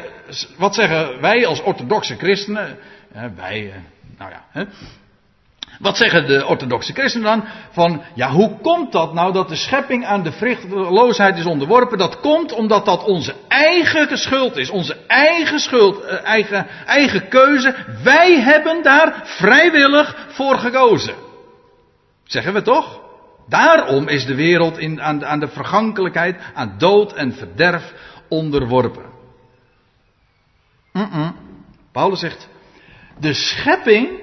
[0.56, 2.78] wat zeggen wij als orthodoxe christenen?
[3.36, 3.78] wij, eh,
[4.18, 4.64] nou ja, hè,
[5.82, 7.44] wat zeggen de orthodoxe christenen dan?
[7.70, 11.98] Van, ja, hoe komt dat nou dat de schepping aan de vruchteloosheid is onderworpen?
[11.98, 14.70] Dat komt omdat dat onze eigen schuld is.
[14.70, 17.74] Onze eigen schuld, eh, eigen, eigen keuze.
[18.02, 21.14] Wij hebben daar vrijwillig voor gekozen.
[22.24, 23.00] Zeggen we toch?
[23.48, 27.92] Daarom is de wereld in, aan, de vergankelijkheid, aan dood en verderf
[28.28, 29.04] onderworpen.
[30.92, 31.34] -mm.
[31.92, 32.48] Paulus zegt,
[33.18, 34.21] de schepping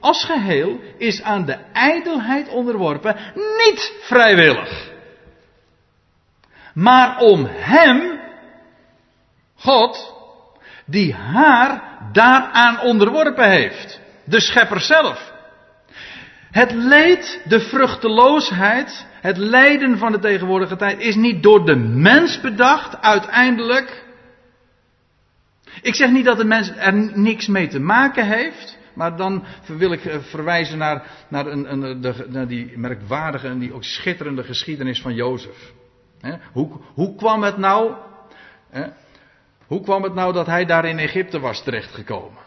[0.00, 4.90] als geheel is aan de ijdelheid onderworpen, niet vrijwillig.
[6.74, 8.20] Maar om Hem,
[9.54, 10.14] God,
[10.86, 14.00] die haar daaraan onderworpen heeft.
[14.24, 15.32] De schepper zelf.
[16.50, 22.40] Het leed, de vruchteloosheid, het lijden van de tegenwoordige tijd is niet door de mens
[22.40, 24.04] bedacht uiteindelijk.
[25.82, 28.78] Ik zeg niet dat de mens er niks mee te maken heeft.
[28.94, 33.58] Maar dan wil ik eh, verwijzen naar, naar, een, een, de, naar die merkwaardige en
[33.58, 35.72] die ook schitterende geschiedenis van Jozef.
[36.52, 37.94] Hoe, hoe kwam het nou?
[39.66, 42.42] Hoe kwam het nou dat hij daar in Egypte was terechtgekomen?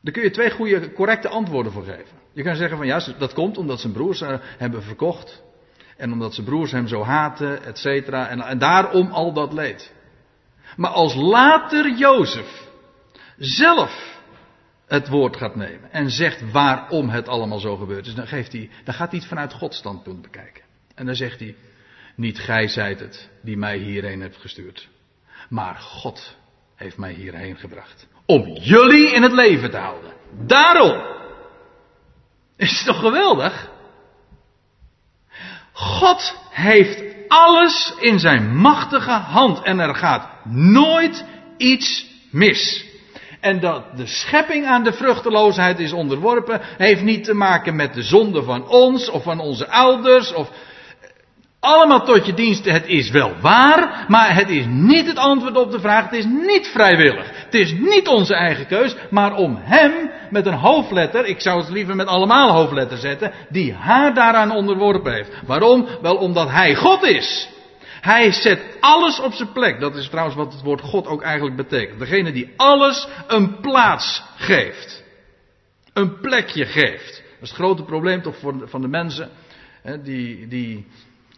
[0.00, 2.18] Daar kun je twee goede, correcte antwoorden voor geven.
[2.32, 5.42] Je kan zeggen van ja, dat komt omdat zijn broers hem hebben verkocht.
[5.96, 8.28] En omdat zijn broers hem zo haten, et cetera.
[8.28, 9.92] En, en daarom al dat leed.
[10.76, 12.68] Maar als later Jozef
[13.38, 14.13] zelf
[14.94, 18.70] het woord gaat nemen en zegt waarom het allemaal zo gebeurt is, dan, geeft hij,
[18.84, 20.62] dan gaat hij het vanuit Gods standpunt bekijken.
[20.94, 21.56] En dan zegt hij,
[22.16, 24.88] niet gij zijt het die mij hierheen hebt gestuurd,
[25.48, 26.36] maar God
[26.74, 28.06] heeft mij hierheen gebracht.
[28.26, 30.12] Om jullie in het leven te houden.
[30.46, 31.02] Daarom.
[32.56, 33.70] Is toch geweldig?
[35.72, 41.24] God heeft alles in zijn machtige hand en er gaat nooit
[41.56, 42.83] iets mis.
[43.44, 48.02] En dat de schepping aan de vruchteloosheid is onderworpen, heeft niet te maken met de
[48.02, 50.50] zonde van ons of van onze ouders of
[51.60, 52.64] allemaal tot je dienst.
[52.64, 56.04] Het is wel waar, maar het is niet het antwoord op de vraag.
[56.04, 57.30] Het is niet vrijwillig.
[57.44, 61.70] Het is niet onze eigen keus, maar om hem met een hoofdletter, ik zou het
[61.70, 65.30] liever met allemaal hoofdletters zetten, die haar daaraan onderworpen heeft.
[65.46, 65.88] Waarom?
[66.02, 67.48] Wel omdat hij God is.
[68.04, 69.80] Hij zet alles op zijn plek.
[69.80, 71.98] Dat is trouwens wat het woord God ook eigenlijk betekent.
[71.98, 75.04] Degene die alles een plaats geeft.
[75.92, 77.12] Een plekje geeft.
[77.12, 79.30] Dat is het grote probleem toch van de mensen.
[80.02, 80.86] Die, die,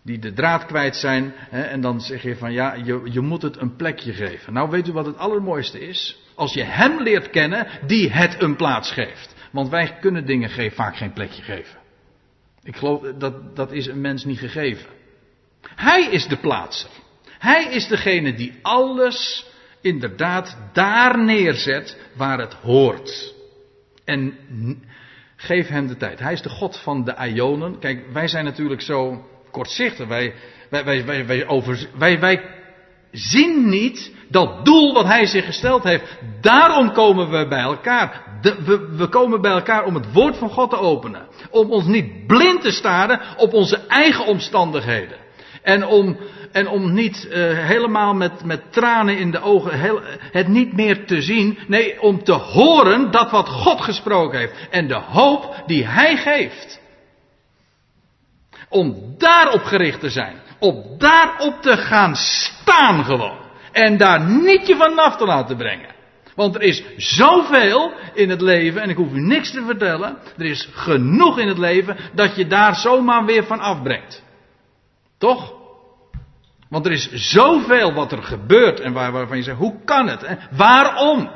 [0.03, 1.35] die de draad kwijt zijn.
[1.51, 4.53] En dan zeg je van ja, je, je moet het een plekje geven.
[4.53, 6.19] Nou weet u wat het allermooiste is?
[6.35, 9.35] Als je hem leert kennen die het een plaats geeft.
[9.53, 11.79] Want wij kunnen dingen vaak geen plekje geven.
[12.63, 14.95] Ik geloof dat dat is een mens niet gegeven.
[15.75, 16.91] Hij is de plaatser.
[17.39, 19.47] Hij is degene die alles
[19.81, 23.35] inderdaad daar neerzet waar het hoort.
[24.05, 24.39] En
[25.37, 26.19] geef hem de tijd.
[26.19, 27.79] Hij is de God van de Ionen.
[27.79, 30.07] Kijk, wij zijn natuurlijk zo kortzichtig.
[30.09, 30.35] Wij,
[30.71, 32.43] wij, wij, wij, wij, over, wij, wij
[33.13, 36.19] zien niet dat doel wat hij zich gesteld heeft.
[36.41, 38.25] Daarom komen we bij elkaar.
[38.43, 41.27] We, we, komen bij elkaar om het woord van God te openen.
[41.51, 45.19] Om ons niet blind te staren op onze eigen omstandigheden.
[45.67, 46.17] En om,
[46.53, 51.07] en om niet uh, helemaal met, met tranen in de ogen heel, het niet meer
[51.07, 51.59] te zien.
[51.67, 54.69] Nee, om te horen dat wat God gesproken heeft.
[54.71, 56.81] En de hoop die Hij geeft.
[58.69, 60.37] Om daarop gericht te zijn.
[60.59, 63.39] Op daarop te gaan staan gewoon.
[63.73, 65.95] En daar niet je vanaf te laten brengen.
[66.35, 70.19] Want er is zoveel in het leven, en ik hoef u niks te vertellen.
[70.39, 74.25] Er is genoeg in het leven dat je daar zomaar weer van afbrengt.
[76.69, 80.39] Want er is zoveel wat er gebeurt en waar, waarvan je zegt, hoe kan het?
[80.51, 81.31] Waarom?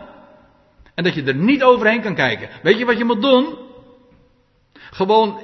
[0.95, 2.49] En dat je er niet overheen kan kijken.
[2.63, 3.59] Weet je wat je moet doen?
[4.73, 5.41] Gewoon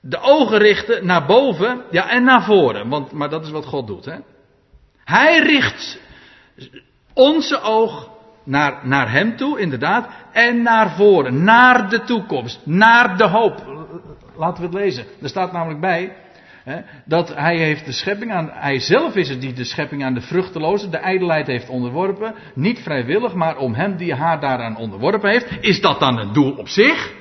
[0.00, 2.88] de ogen richten naar boven, ja, en naar voren.
[2.88, 4.16] Want, maar dat is wat God doet, hè.
[5.04, 6.00] Hij richt
[7.12, 8.10] onze oog
[8.44, 13.64] naar, naar hem toe, inderdaad, en naar voren, naar de toekomst, naar de hoop.
[14.36, 15.04] Laten we het lezen.
[15.22, 16.16] Er staat namelijk bij,
[17.04, 20.20] dat hij heeft de schepping aan, hij zelf is het die de schepping aan de
[20.20, 22.34] vruchteloze, de ijdelheid heeft onderworpen.
[22.54, 25.46] Niet vrijwillig, maar om hem die haar daaraan onderworpen heeft.
[25.60, 27.12] Is dat dan een doel op zich?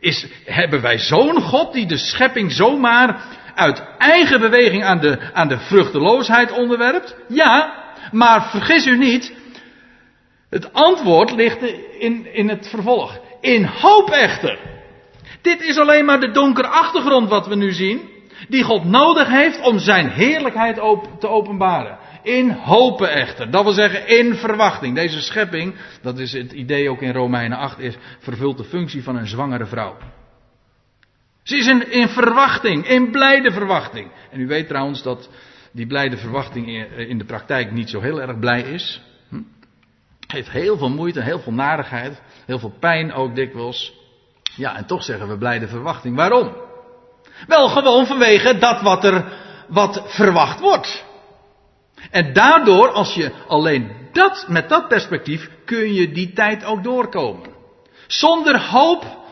[0.00, 3.24] Is, hebben wij zo'n God die de schepping zomaar
[3.54, 7.16] uit eigen beweging aan de, aan de vruchteloosheid onderwerpt?
[7.28, 7.82] Ja,
[8.12, 9.34] maar vergis u niet,
[10.50, 11.62] het antwoord ligt
[11.98, 13.18] in, in het vervolg.
[13.40, 14.58] In hoop echter.
[15.42, 18.12] Dit is alleen maar de donkere achtergrond wat we nu zien
[18.48, 20.74] die God nodig heeft om zijn heerlijkheid
[21.18, 21.98] te openbaren.
[22.22, 23.50] In hopen echter.
[23.50, 24.94] Dat wil zeggen in verwachting.
[24.94, 29.16] Deze schepping, dat is het idee ook in Romeinen 8, is, vervult de functie van
[29.16, 29.96] een zwangere vrouw.
[31.42, 34.10] Ze is in, in verwachting, in blijde verwachting.
[34.30, 35.28] En u weet trouwens dat
[35.72, 39.02] die blijde verwachting in de praktijk niet zo heel erg blij is.
[39.28, 39.40] Hm?
[40.26, 43.94] Heeft heel veel moeite, heel veel narigheid, heel veel pijn ook dikwijls.
[44.56, 46.16] Ja, en toch zeggen we blijde verwachting.
[46.16, 46.52] Waarom?
[47.46, 49.24] Wel gewoon vanwege dat wat er
[49.68, 51.04] wat verwacht wordt.
[52.10, 57.52] En daardoor, als je alleen dat, met dat perspectief, kun je die tijd ook doorkomen.
[58.06, 59.22] Zonder hoop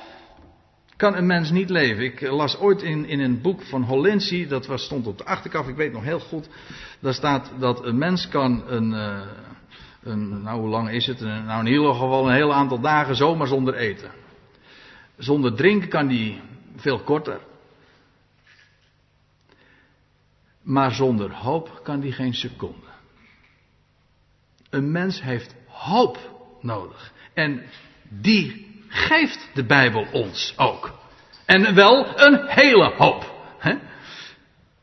[0.97, 2.05] kan een mens niet leven.
[2.05, 5.69] Ik las ooit in, in een boek van Hollensi, dat was, stond op de achterkant,
[5.69, 6.49] ik weet nog heel goed.
[7.01, 9.21] Daar staat dat een mens kan een, uh,
[10.03, 11.21] een nou hoe lang is het?
[11.21, 14.11] Nou in ieder geval een heel aantal dagen zomaar zonder eten.
[15.19, 16.41] Zonder drinken kan die
[16.77, 17.41] veel korter.
[20.63, 22.87] Maar zonder hoop kan die geen seconde.
[24.71, 26.19] Een mens heeft hoop
[26.61, 27.13] nodig.
[27.35, 27.63] En
[28.09, 30.93] die geeft de Bijbel ons ook.
[31.47, 33.33] En wel een hele hoop.
[33.59, 33.75] Hè?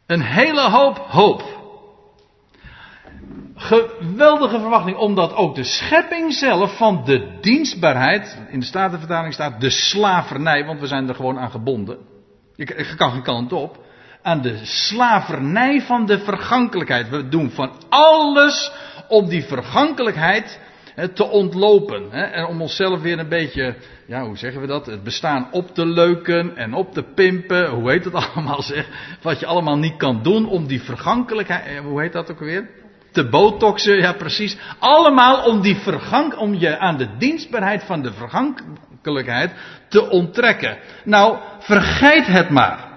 [0.05, 1.57] Een hele hoop hoop.
[3.55, 9.69] Geweldige verwachting, omdat ook de schepping zelf van de dienstbaarheid, in de Statenvertaling staat de
[9.69, 11.97] slavernij, want we zijn er gewoon aan gebonden.
[12.55, 13.87] Je kan geen kant op
[14.29, 17.09] aan de slavernij van de vergankelijkheid.
[17.09, 18.71] We doen van alles
[19.07, 20.59] om die vergankelijkheid
[21.13, 22.11] te ontlopen.
[22.11, 23.75] En om onszelf weer een beetje,
[24.07, 24.85] ja, hoe zeggen we dat?
[24.85, 27.69] Het bestaan op te leuken en op te pimpen.
[27.69, 28.87] Hoe heet het allemaal zeg?
[29.21, 32.69] Wat je allemaal niet kan doen om die vergankelijkheid, eh, hoe heet dat ook weer?
[33.11, 34.57] te botoxen, ja precies.
[34.79, 39.51] Allemaal om, die vergang, om je aan de dienstbaarheid van de vergankelijkheid
[39.87, 40.77] te onttrekken.
[41.03, 42.88] Nou, vergeet het maar.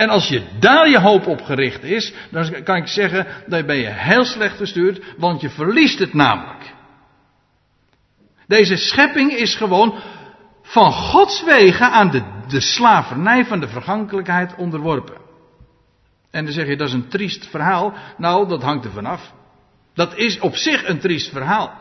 [0.00, 3.76] En als je daar je hoop op gericht is, dan kan ik zeggen, dan ben
[3.76, 6.74] je heel slecht gestuurd, want je verliest het namelijk.
[8.46, 9.94] Deze schepping is gewoon
[10.62, 15.16] van Gods wegen aan de, de slavernij van de vergankelijkheid onderworpen.
[16.30, 17.94] En dan zeg je, dat is een triest verhaal.
[18.16, 19.32] Nou, dat hangt er vanaf.
[19.94, 21.72] Dat is op zich een triest verhaal.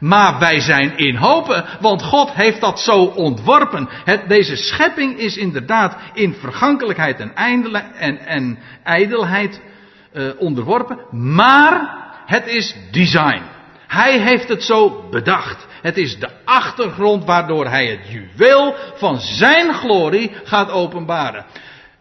[0.00, 3.88] Maar wij zijn in hopen, want God heeft dat zo ontworpen.
[4.04, 9.60] Het, deze schepping is inderdaad in vergankelijkheid en, en, en ijdelheid
[10.12, 10.98] uh, onderworpen.
[11.10, 11.96] Maar
[12.26, 13.42] het is design.
[13.86, 15.66] Hij heeft het zo bedacht.
[15.82, 21.44] Het is de achtergrond waardoor hij het juweel van zijn glorie gaat openbaren.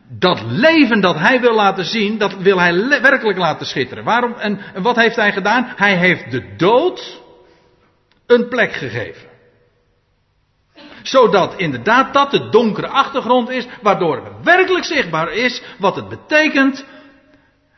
[0.10, 4.04] Dat leven dat hij wil laten zien, dat wil hij werkelijk laten schitteren.
[4.04, 4.34] Waarom?
[4.34, 5.74] En wat heeft hij gedaan?
[5.76, 7.22] Hij heeft de dood
[8.28, 9.28] een plek gegeven.
[11.03, 16.86] Zodat inderdaad dat de donkere achtergrond is, waardoor werkelijk zichtbaar is wat het betekent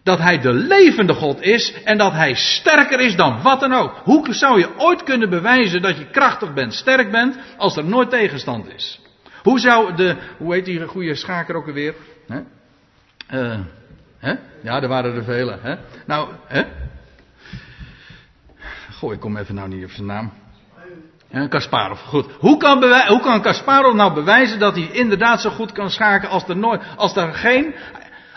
[0.04, 4.02] dat hij de levende God is en dat hij sterker is dan wat dan ook.
[4.04, 8.10] Hoe zou je ooit kunnen bewijzen dat je krachtig bent, sterk bent, als er nooit
[8.10, 9.00] tegenstand is?
[9.44, 11.96] Hoe zou de, hoe heet die goede schaker ook alweer?
[13.34, 13.60] Uh,
[14.18, 14.34] hè?
[14.62, 15.58] Ja, er waren er vele.
[15.62, 15.76] Hè?
[16.06, 16.64] Nou, hè?
[19.00, 20.32] Goh, ik kom even nou niet op zijn naam.
[21.50, 22.26] Kasparov, goed.
[22.40, 26.48] Hoe kan, hoe kan Kasparov nou bewijzen dat hij inderdaad zo goed kan schaken als
[26.48, 27.76] er, nooit, als er geen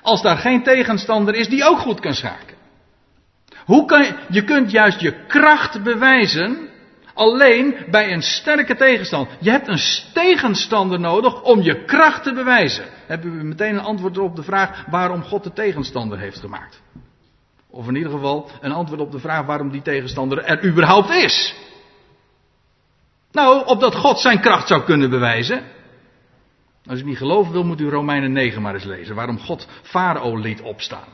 [0.03, 2.57] als daar geen tegenstander is die ook goed kan schaken.
[3.65, 6.69] Hoe kan je, je kunt juist je kracht bewijzen
[7.15, 9.33] alleen bij een sterke tegenstander.
[9.41, 9.81] Je hebt een
[10.13, 12.85] tegenstander nodig om je kracht te bewijzen.
[13.07, 16.83] Hebben we meteen een antwoord op de vraag waarom God de tegenstander heeft gemaakt.
[17.73, 21.55] Of in ieder geval een antwoord op de vraag waarom die tegenstander er überhaupt is.
[23.31, 25.63] Nou, opdat God zijn kracht zou kunnen bewijzen.
[26.87, 29.15] Als u niet geloven wil, moet u Romeinen 9 maar eens lezen.
[29.15, 31.09] Waarom God Farao liet opstaan.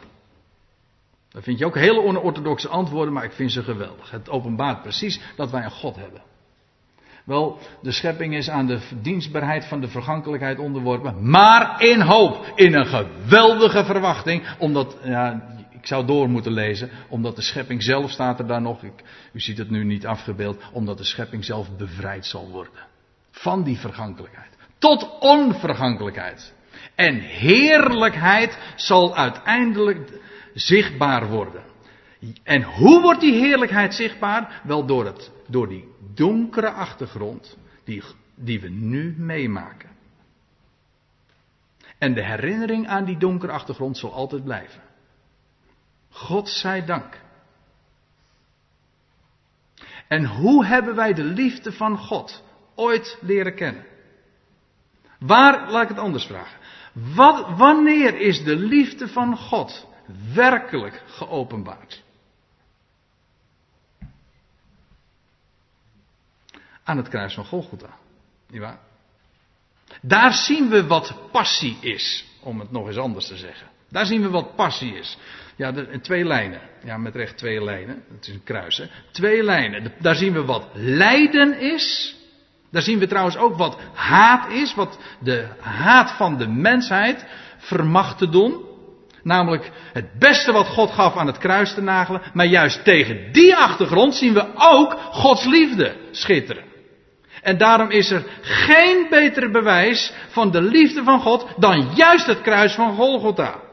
[1.28, 4.10] Daar vind je ook hele onorthodoxe antwoorden, maar ik vind ze geweldig.
[4.10, 6.22] Het openbaart precies dat wij een God hebben.
[7.24, 12.74] Wel, de schepping is aan de dienstbaarheid van de vergankelijkheid onderworpen, maar in hoop, in
[12.74, 18.38] een geweldige verwachting, omdat, ja, ik zou door moeten lezen, omdat de schepping zelf staat
[18.38, 22.26] er daar nog, ik, u ziet het nu niet afgebeeld, omdat de schepping zelf bevrijd
[22.26, 22.72] zal worden.
[23.30, 24.56] Van die vergankelijkheid.
[24.78, 26.54] Tot onvergankelijkheid.
[26.94, 30.20] En heerlijkheid zal uiteindelijk
[30.54, 31.62] zichtbaar worden.
[32.42, 34.60] En hoe wordt die heerlijkheid zichtbaar?
[34.64, 38.02] Wel door, het, door die donkere achtergrond die,
[38.34, 39.88] die we nu meemaken.
[41.98, 44.87] En de herinnering aan die donkere achtergrond zal altijd blijven.
[46.10, 47.20] God zij dank.
[50.08, 52.42] En hoe hebben wij de liefde van God
[52.74, 53.86] ooit leren kennen?
[55.18, 56.58] Waar, laat ik het anders vragen.
[57.14, 59.86] Wat, wanneer is de liefde van God
[60.34, 62.02] werkelijk geopenbaard?
[66.84, 67.96] Aan het kruis van Golgotha.
[68.48, 68.78] Niet waar?
[70.02, 73.68] Daar zien we wat passie is, om het nog eens anders te zeggen.
[73.88, 75.18] Daar zien we wat passie is.
[75.58, 76.60] Ja, twee lijnen.
[76.84, 78.02] Ja, met recht twee lijnen.
[78.14, 78.84] Het is een kruis, hè.
[79.12, 79.92] Twee lijnen.
[79.98, 82.16] daar zien we wat lijden is.
[82.70, 87.26] Daar zien we trouwens ook wat haat is, wat de haat van de mensheid
[87.58, 88.66] vermag te doen.
[89.22, 92.22] Namelijk het beste wat God gaf aan het kruis te nagelen.
[92.32, 96.64] Maar juist tegen die achtergrond zien we ook Gods liefde schitteren.
[97.42, 102.40] En daarom is er geen beter bewijs van de liefde van God dan juist het
[102.40, 103.66] kruis van Golgotha.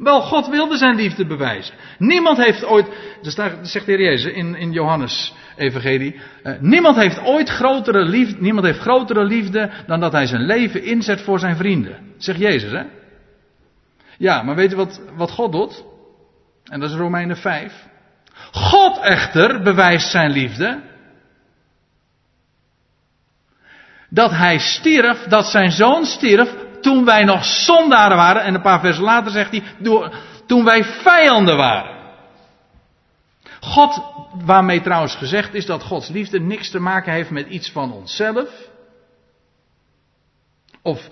[0.00, 1.74] Wel, God wilde zijn liefde bewijzen.
[1.98, 2.86] Niemand heeft ooit,
[3.22, 3.32] dat
[3.62, 8.66] zegt de Heer Jezus in, in Johannes Evangelie, eh, niemand heeft ooit grotere liefde, niemand
[8.66, 12.14] heeft grotere liefde dan dat hij zijn leven inzet voor zijn vrienden.
[12.18, 12.82] Zegt Jezus, hè?
[14.18, 15.84] Ja, maar weet u wat, wat God doet?
[16.64, 17.72] En dat is Romeinen 5.
[18.52, 20.80] God echter bewijst zijn liefde.
[24.08, 28.42] Dat hij stierf, dat zijn zoon stierf, toen wij nog zondaren waren.
[28.42, 29.62] En een paar versen later zegt hij,
[30.46, 31.98] toen wij vijanden waren.
[33.60, 34.02] God,
[34.44, 38.48] waarmee trouwens gezegd is dat Gods liefde niks te maken heeft met iets van onszelf.
[40.82, 41.08] Of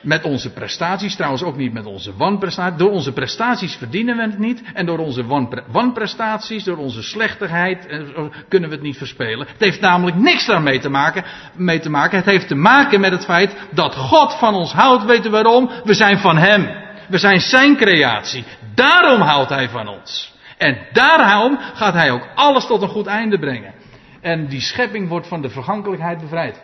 [0.00, 2.78] met onze prestaties, trouwens ook niet met onze wanprestaties.
[2.78, 4.62] Door onze prestaties verdienen we het niet.
[4.74, 5.24] En door onze
[5.66, 8.00] wanprestaties, door onze slechtigheid, eh,
[8.48, 9.46] kunnen we het niet verspelen.
[9.46, 11.24] Het heeft namelijk niks daarmee te maken,
[11.54, 12.18] mee te maken.
[12.18, 15.26] Het heeft te maken met het feit dat God van ons houdt.
[15.26, 15.70] U waarom?
[15.84, 16.68] We zijn van Hem.
[17.08, 18.44] We zijn Zijn creatie.
[18.74, 20.34] Daarom houdt Hij van ons.
[20.58, 23.74] En daarom gaat hij ook alles tot een goed einde brengen.
[24.20, 26.62] En die schepping wordt van de vergankelijkheid bevrijd.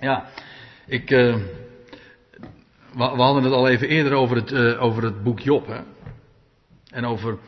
[0.00, 0.24] Ja,
[0.86, 1.10] ik.
[1.10, 1.34] Uh,
[2.98, 5.66] we, hadden het al even eerder over het, uh, over het boek Job.
[5.66, 5.80] Hè?
[6.90, 7.38] En over,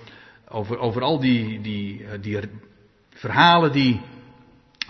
[0.49, 2.39] over, over al die, die, uh, die
[3.11, 4.01] verhalen die,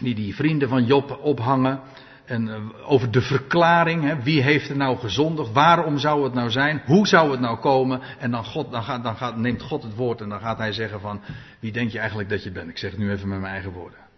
[0.01, 1.81] die die vrienden van Job ophangen.
[2.25, 6.51] En uh, over de verklaring, hè, wie heeft er nou gezondigd, waarom zou het nou
[6.51, 8.01] zijn, hoe zou het nou komen.
[8.19, 10.73] En dan, God, dan, gaat, dan gaat, neemt God het woord en dan gaat hij
[10.73, 11.21] zeggen van,
[11.61, 12.69] wie denk je eigenlijk dat je bent?
[12.69, 14.10] Ik zeg het nu even met mijn eigen woorden.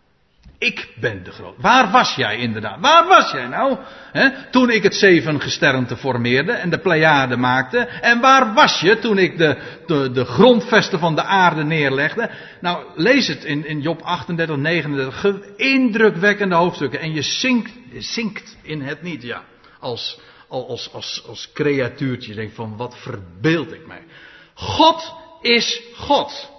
[0.63, 1.55] Ik ben de groot.
[1.59, 2.81] Waar was jij inderdaad?
[2.81, 3.79] Waar was jij nou?
[4.51, 7.79] Toen ik het zeven gesternte formeerde en de Pleiade maakte.
[7.79, 12.31] En waar was je toen ik de, de, de grondvesten van de aarde neerlegde?
[12.61, 15.47] Nou, lees het in, in Job 38, 39.
[15.57, 17.01] Indrukwekkende hoofdstukken.
[17.01, 19.43] En je zinkt, zinkt in het niet, ja.
[19.81, 22.31] Als, als, als, als creatuurtje.
[22.31, 24.03] Je denkt van, wat verbeeld ik mij.
[24.55, 26.51] God is God.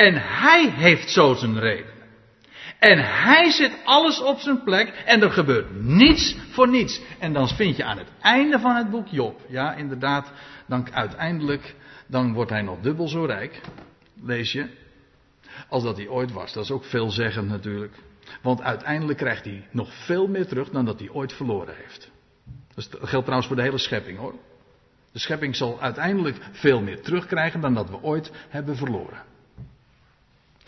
[0.00, 1.92] En hij heeft zo zijn reden.
[2.78, 7.00] En hij zet alles op zijn plek en er gebeurt niets voor niets.
[7.18, 10.32] En dan vind je aan het einde van het boek Job, ja inderdaad,
[10.66, 11.74] dan uiteindelijk,
[12.06, 13.60] dan wordt hij nog dubbel zo rijk,
[14.22, 14.66] lees je,
[15.68, 16.52] als dat hij ooit was.
[16.52, 17.94] Dat is ook veelzeggend natuurlijk.
[18.42, 22.10] Want uiteindelijk krijgt hij nog veel meer terug dan dat hij ooit verloren heeft.
[22.74, 24.34] Dat geldt trouwens voor de hele schepping hoor.
[25.12, 29.29] De schepping zal uiteindelijk veel meer terugkrijgen dan dat we ooit hebben verloren.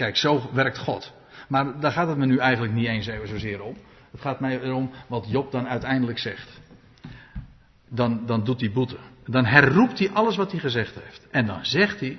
[0.03, 1.12] Kijk, zo werkt God.
[1.48, 3.76] Maar daar gaat het me nu eigenlijk niet eens even zozeer om.
[4.11, 6.61] Het gaat mij erom wat Job dan uiteindelijk zegt.
[7.88, 8.96] Dan, dan doet hij boete.
[9.26, 11.28] Dan herroept hij alles wat hij gezegd heeft.
[11.30, 12.18] En dan zegt hij: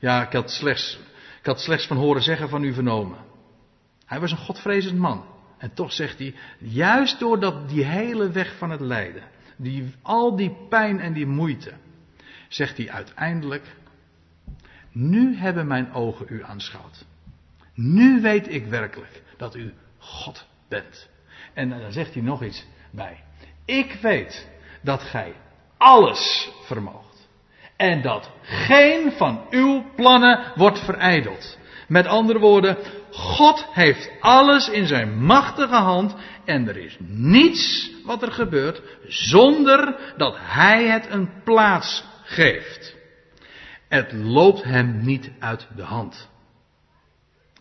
[0.00, 1.00] Ja, ik had slechts,
[1.40, 3.18] ik had slechts van horen zeggen van u vernomen.
[4.06, 5.24] Hij was een godvrezend man.
[5.58, 9.22] En toch zegt hij: Juist doordat die hele weg van het lijden.
[9.56, 11.72] Die, al die pijn en die moeite.
[12.48, 13.76] Zegt hij uiteindelijk:
[14.92, 17.04] Nu hebben mijn ogen u aanschouwd.
[17.74, 21.08] Nu weet ik werkelijk dat u God bent.
[21.54, 23.24] En dan zegt hij nog iets bij.
[23.64, 24.48] Ik weet
[24.82, 25.34] dat gij
[25.78, 27.28] alles vermoogt.
[27.76, 31.58] En dat geen van uw plannen wordt verijdeld.
[31.88, 32.76] Met andere woorden,
[33.10, 36.14] God heeft alles in zijn machtige hand
[36.44, 42.96] en er is niets wat er gebeurt zonder dat Hij het een plaats geeft.
[43.88, 46.28] Het loopt hem niet uit de hand.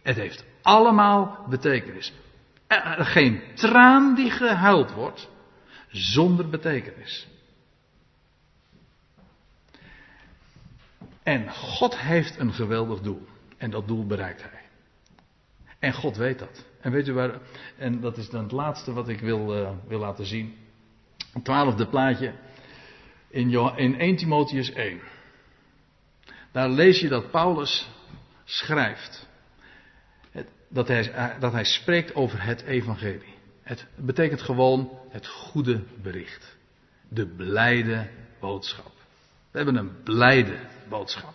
[0.03, 2.13] Het heeft allemaal betekenis.
[2.97, 5.29] Geen traan die gehuild wordt
[5.89, 7.27] zonder betekenis.
[11.23, 13.27] En God heeft een geweldig doel.
[13.57, 14.61] En dat doel bereikt hij.
[15.79, 16.65] En God weet dat.
[16.81, 17.39] En weet u waar,
[17.77, 20.55] en dat is dan het laatste wat ik wil, uh, wil laten zien.
[21.33, 22.33] Het twaalfde plaatje
[23.29, 25.01] in, in 1 Timotheus 1.
[26.51, 27.89] Daar lees je dat Paulus
[28.43, 29.27] schrijft
[30.73, 33.33] dat hij, eh, dat hij spreekt over het evangelie.
[33.61, 36.57] Het betekent gewoon het goede bericht.
[37.09, 38.07] De blijde
[38.39, 38.91] boodschap.
[39.51, 40.57] We hebben een blijde
[40.89, 41.33] boodschap.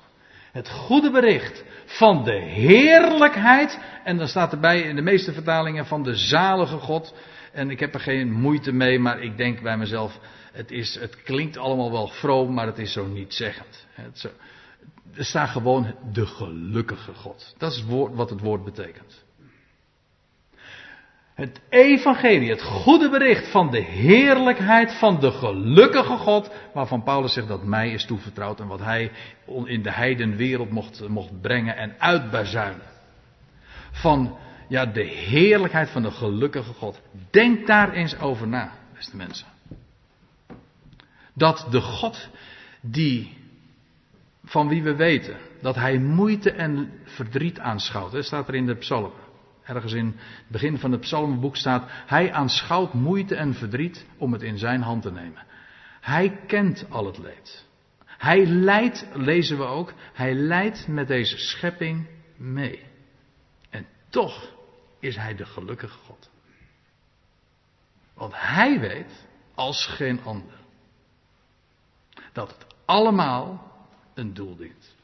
[0.53, 3.79] Het goede bericht van de heerlijkheid.
[4.05, 7.15] En dan staat erbij in de meeste vertalingen van de zalige God.
[7.53, 10.19] En ik heb er geen moeite mee, maar ik denk bij mezelf.
[10.53, 13.87] Het, is, het klinkt allemaal wel vroom, maar het is zo niet zeggend.
[13.91, 14.31] Het
[15.15, 17.55] er staat gewoon de gelukkige God.
[17.59, 19.25] Dat is wat het woord betekent.
[21.39, 27.49] Het evangelie, het goede bericht van de heerlijkheid van de gelukkige God, waarvan Paulus zegt
[27.49, 29.11] dat mij is toevertrouwd en wat hij
[29.65, 32.87] in de heidenwereld mocht, mocht brengen en uitbazuinen.
[33.91, 34.37] Van
[34.69, 37.01] ja, de heerlijkheid van de gelukkige God.
[37.31, 39.47] Denk daar eens over na, beste mensen.
[41.35, 42.29] Dat de God
[42.81, 43.37] die,
[44.45, 48.77] van wie we weten, dat hij moeite en verdriet aanschouwt, dat staat er in de
[48.77, 49.27] psalmen
[49.69, 54.43] ergens in het begin van het psalmboek staat, hij aanschouwt moeite en verdriet om het
[54.43, 55.47] in zijn hand te nemen.
[56.01, 57.67] Hij kent al het leed.
[58.05, 62.07] Hij leidt, lezen we ook, hij leidt met deze schepping
[62.37, 62.83] mee.
[63.71, 64.55] En toch
[65.01, 66.31] is hij de gelukkige God.
[68.15, 70.59] Want hij weet, als geen ander,
[72.33, 73.73] dat het allemaal
[74.15, 74.97] een doel dient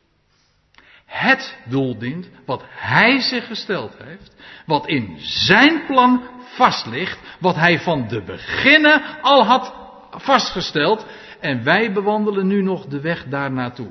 [1.14, 4.36] het doel dient wat hij zich gesteld heeft,
[4.66, 6.22] wat in zijn plan
[6.54, 9.74] vast ligt, wat hij van de beginnen al had
[10.10, 11.06] vastgesteld
[11.40, 13.90] en wij bewandelen nu nog de weg daar naartoe.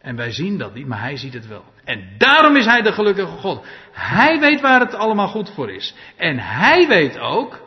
[0.00, 1.64] En wij zien dat niet, maar hij ziet het wel.
[1.84, 3.66] En daarom is hij de gelukkige God.
[3.92, 5.94] Hij weet waar het allemaal goed voor is.
[6.16, 7.60] En hij weet ook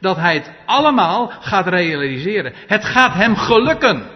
[0.00, 2.52] dat hij het allemaal gaat realiseren.
[2.66, 4.13] Het gaat hem gelukken.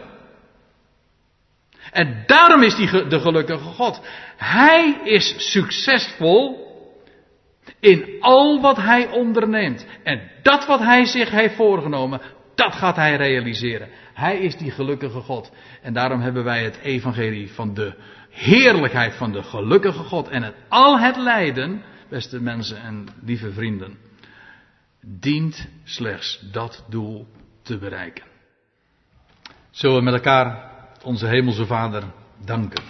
[1.93, 4.01] En daarom is hij de gelukkige God.
[4.37, 6.67] Hij is succesvol
[7.81, 9.87] in al wat hij onderneemt.
[10.03, 12.21] En dat wat hij zich heeft voorgenomen,
[12.55, 13.89] dat gaat hij realiseren.
[14.15, 15.53] Hij is die gelukkige God.
[15.83, 17.95] En daarom hebben wij het evangelie van de
[18.31, 20.29] heerlijkheid van de gelukkige God.
[20.29, 23.99] En het, al het lijden, beste mensen en lieve vrienden,
[25.01, 27.27] dient slechts dat doel
[27.63, 28.25] te bereiken.
[29.71, 30.78] Zullen we met elkaar
[31.09, 32.03] onze Hemelse Vader
[32.45, 32.83] danken.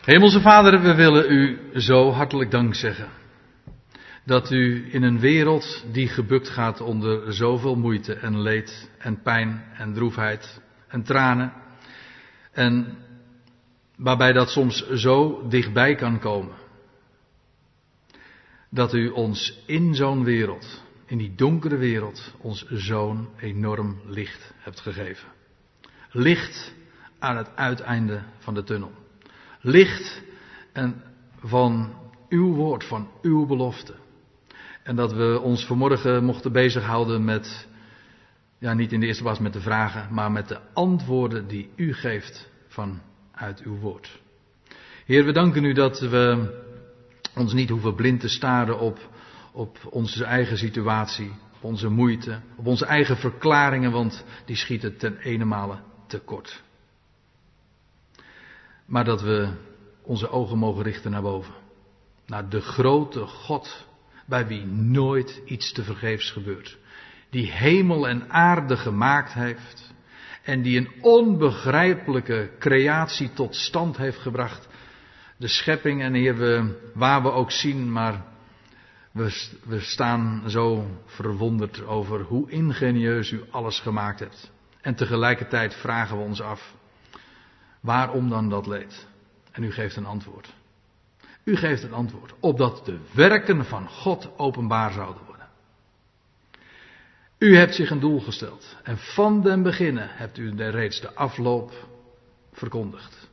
[0.00, 3.08] Hemelse Vader, we willen u zo hartelijk dank zeggen.
[4.24, 9.64] Dat u in een wereld die gebukt gaat onder zoveel moeite en leed en pijn
[9.76, 11.52] en droefheid en tranen.
[12.52, 12.98] En
[13.96, 16.54] waarbij dat soms zo dichtbij kan komen.
[18.70, 24.80] Dat u ons in zo'n wereld, in die donkere wereld, ons zo'n enorm licht hebt
[24.80, 25.35] gegeven.
[26.16, 26.74] Licht
[27.18, 28.92] aan het uiteinde van de tunnel.
[29.60, 30.22] Licht
[30.72, 31.02] en
[31.38, 31.94] van
[32.28, 33.94] uw woord, van uw belofte.
[34.82, 37.68] En dat we ons vanmorgen mochten bezighouden met,
[38.58, 41.92] ja niet in de eerste plaats met de vragen, maar met de antwoorden die u
[41.92, 44.20] geeft vanuit uw woord.
[45.04, 46.54] Heer, we danken u dat we
[47.34, 49.10] ons niet hoeven blind te staren op,
[49.52, 55.18] op onze eigen situatie, op onze moeite, op onze eigen verklaringen, want die schieten ten
[55.18, 56.62] ene male tekort.
[58.86, 59.52] Maar dat we
[60.02, 61.54] onze ogen mogen richten naar boven.
[62.26, 63.86] Naar de grote God,
[64.26, 66.78] bij wie nooit iets te vergeefs gebeurt.
[67.30, 69.94] Die hemel en aarde gemaakt heeft.
[70.42, 74.68] En die een onbegrijpelijke creatie tot stand heeft gebracht.
[75.36, 78.24] De schepping en Heer, we, waar we ook zien, maar
[79.12, 84.50] we, we staan zo verwonderd over hoe ingenieus u alles gemaakt hebt.
[84.86, 86.74] En tegelijkertijd vragen we ons af,
[87.80, 89.06] waarom dan dat leed?
[89.52, 90.54] En u geeft een antwoord.
[91.44, 95.46] U geeft een antwoord, opdat de werken van God openbaar zouden worden.
[97.38, 101.72] U hebt zich een doel gesteld en van den beginnen hebt u reeds de afloop
[102.52, 103.28] verkondigd.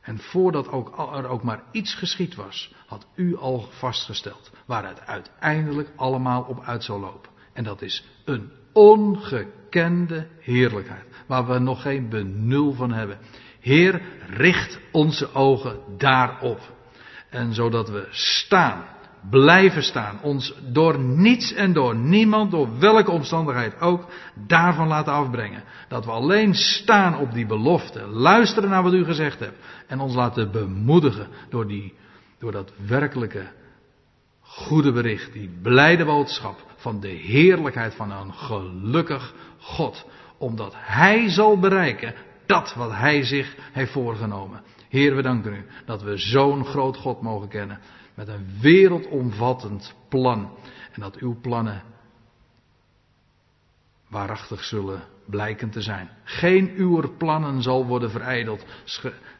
[0.00, 5.06] En voordat ook, er ook maar iets geschied was, had u al vastgesteld waar het
[5.06, 7.31] uiteindelijk allemaal op uit zou lopen.
[7.52, 13.18] En dat is een ongekende heerlijkheid, waar we nog geen benul van hebben.
[13.60, 16.60] Heer, richt onze ogen daarop.
[17.30, 18.84] En zodat we staan,
[19.30, 24.06] blijven staan, ons door niets en door niemand, door welke omstandigheid ook,
[24.46, 25.62] daarvan laten afbrengen.
[25.88, 30.14] Dat we alleen staan op die belofte, luisteren naar wat u gezegd hebt en ons
[30.14, 31.94] laten bemoedigen door, die,
[32.38, 33.46] door dat werkelijke
[34.40, 40.06] goede bericht, die blijde boodschap van de heerlijkheid van een gelukkig God.
[40.38, 42.14] Omdat Hij zal bereiken
[42.46, 44.62] dat wat Hij zich heeft voorgenomen.
[44.88, 47.80] Heer, we danken u dat we zo'n groot God mogen kennen.
[48.14, 50.58] Met een wereldomvattend plan.
[50.92, 51.82] En dat uw plannen
[54.08, 56.10] waarachtig zullen blijken te zijn.
[56.24, 58.64] Geen uw plannen zal worden verijdeld,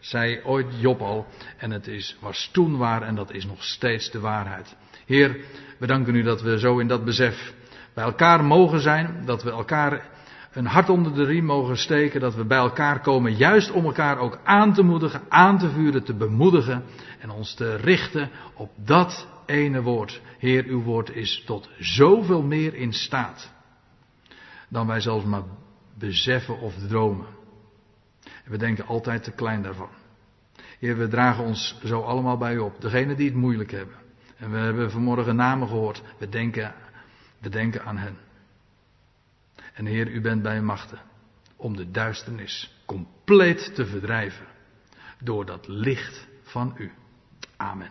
[0.01, 1.27] zei ooit Job al.
[1.57, 4.77] En het is, was toen waar en dat is nog steeds de waarheid.
[5.07, 5.37] Heer,
[5.79, 7.55] we danken u dat we zo in dat besef
[7.95, 9.23] bij elkaar mogen zijn.
[9.25, 10.11] Dat we elkaar
[10.53, 12.21] een hart onder de riem mogen steken.
[12.21, 16.05] Dat we bij elkaar komen juist om elkaar ook aan te moedigen, aan te vuren,
[16.05, 16.85] te bemoedigen.
[17.19, 20.21] En ons te richten op dat ene woord.
[20.39, 23.53] Heer, uw woord is tot zoveel meer in staat.
[24.69, 25.43] Dan wij zelfs maar
[25.99, 27.27] beseffen of dromen.
[28.45, 29.91] En we denken altijd te klein daarvan.
[30.79, 32.81] Heer, we dragen ons zo allemaal bij u op.
[32.81, 34.02] Degenen die het moeilijk hebben.
[34.43, 36.03] En we hebben vanmorgen namen gehoord.
[36.19, 36.75] We denken,
[37.39, 38.17] we denken aan hen.
[39.75, 40.99] En Heer, u bent bij machten
[41.57, 44.47] om de duisternis compleet te verdrijven
[45.19, 46.93] door dat licht van u.
[47.57, 47.91] Amen.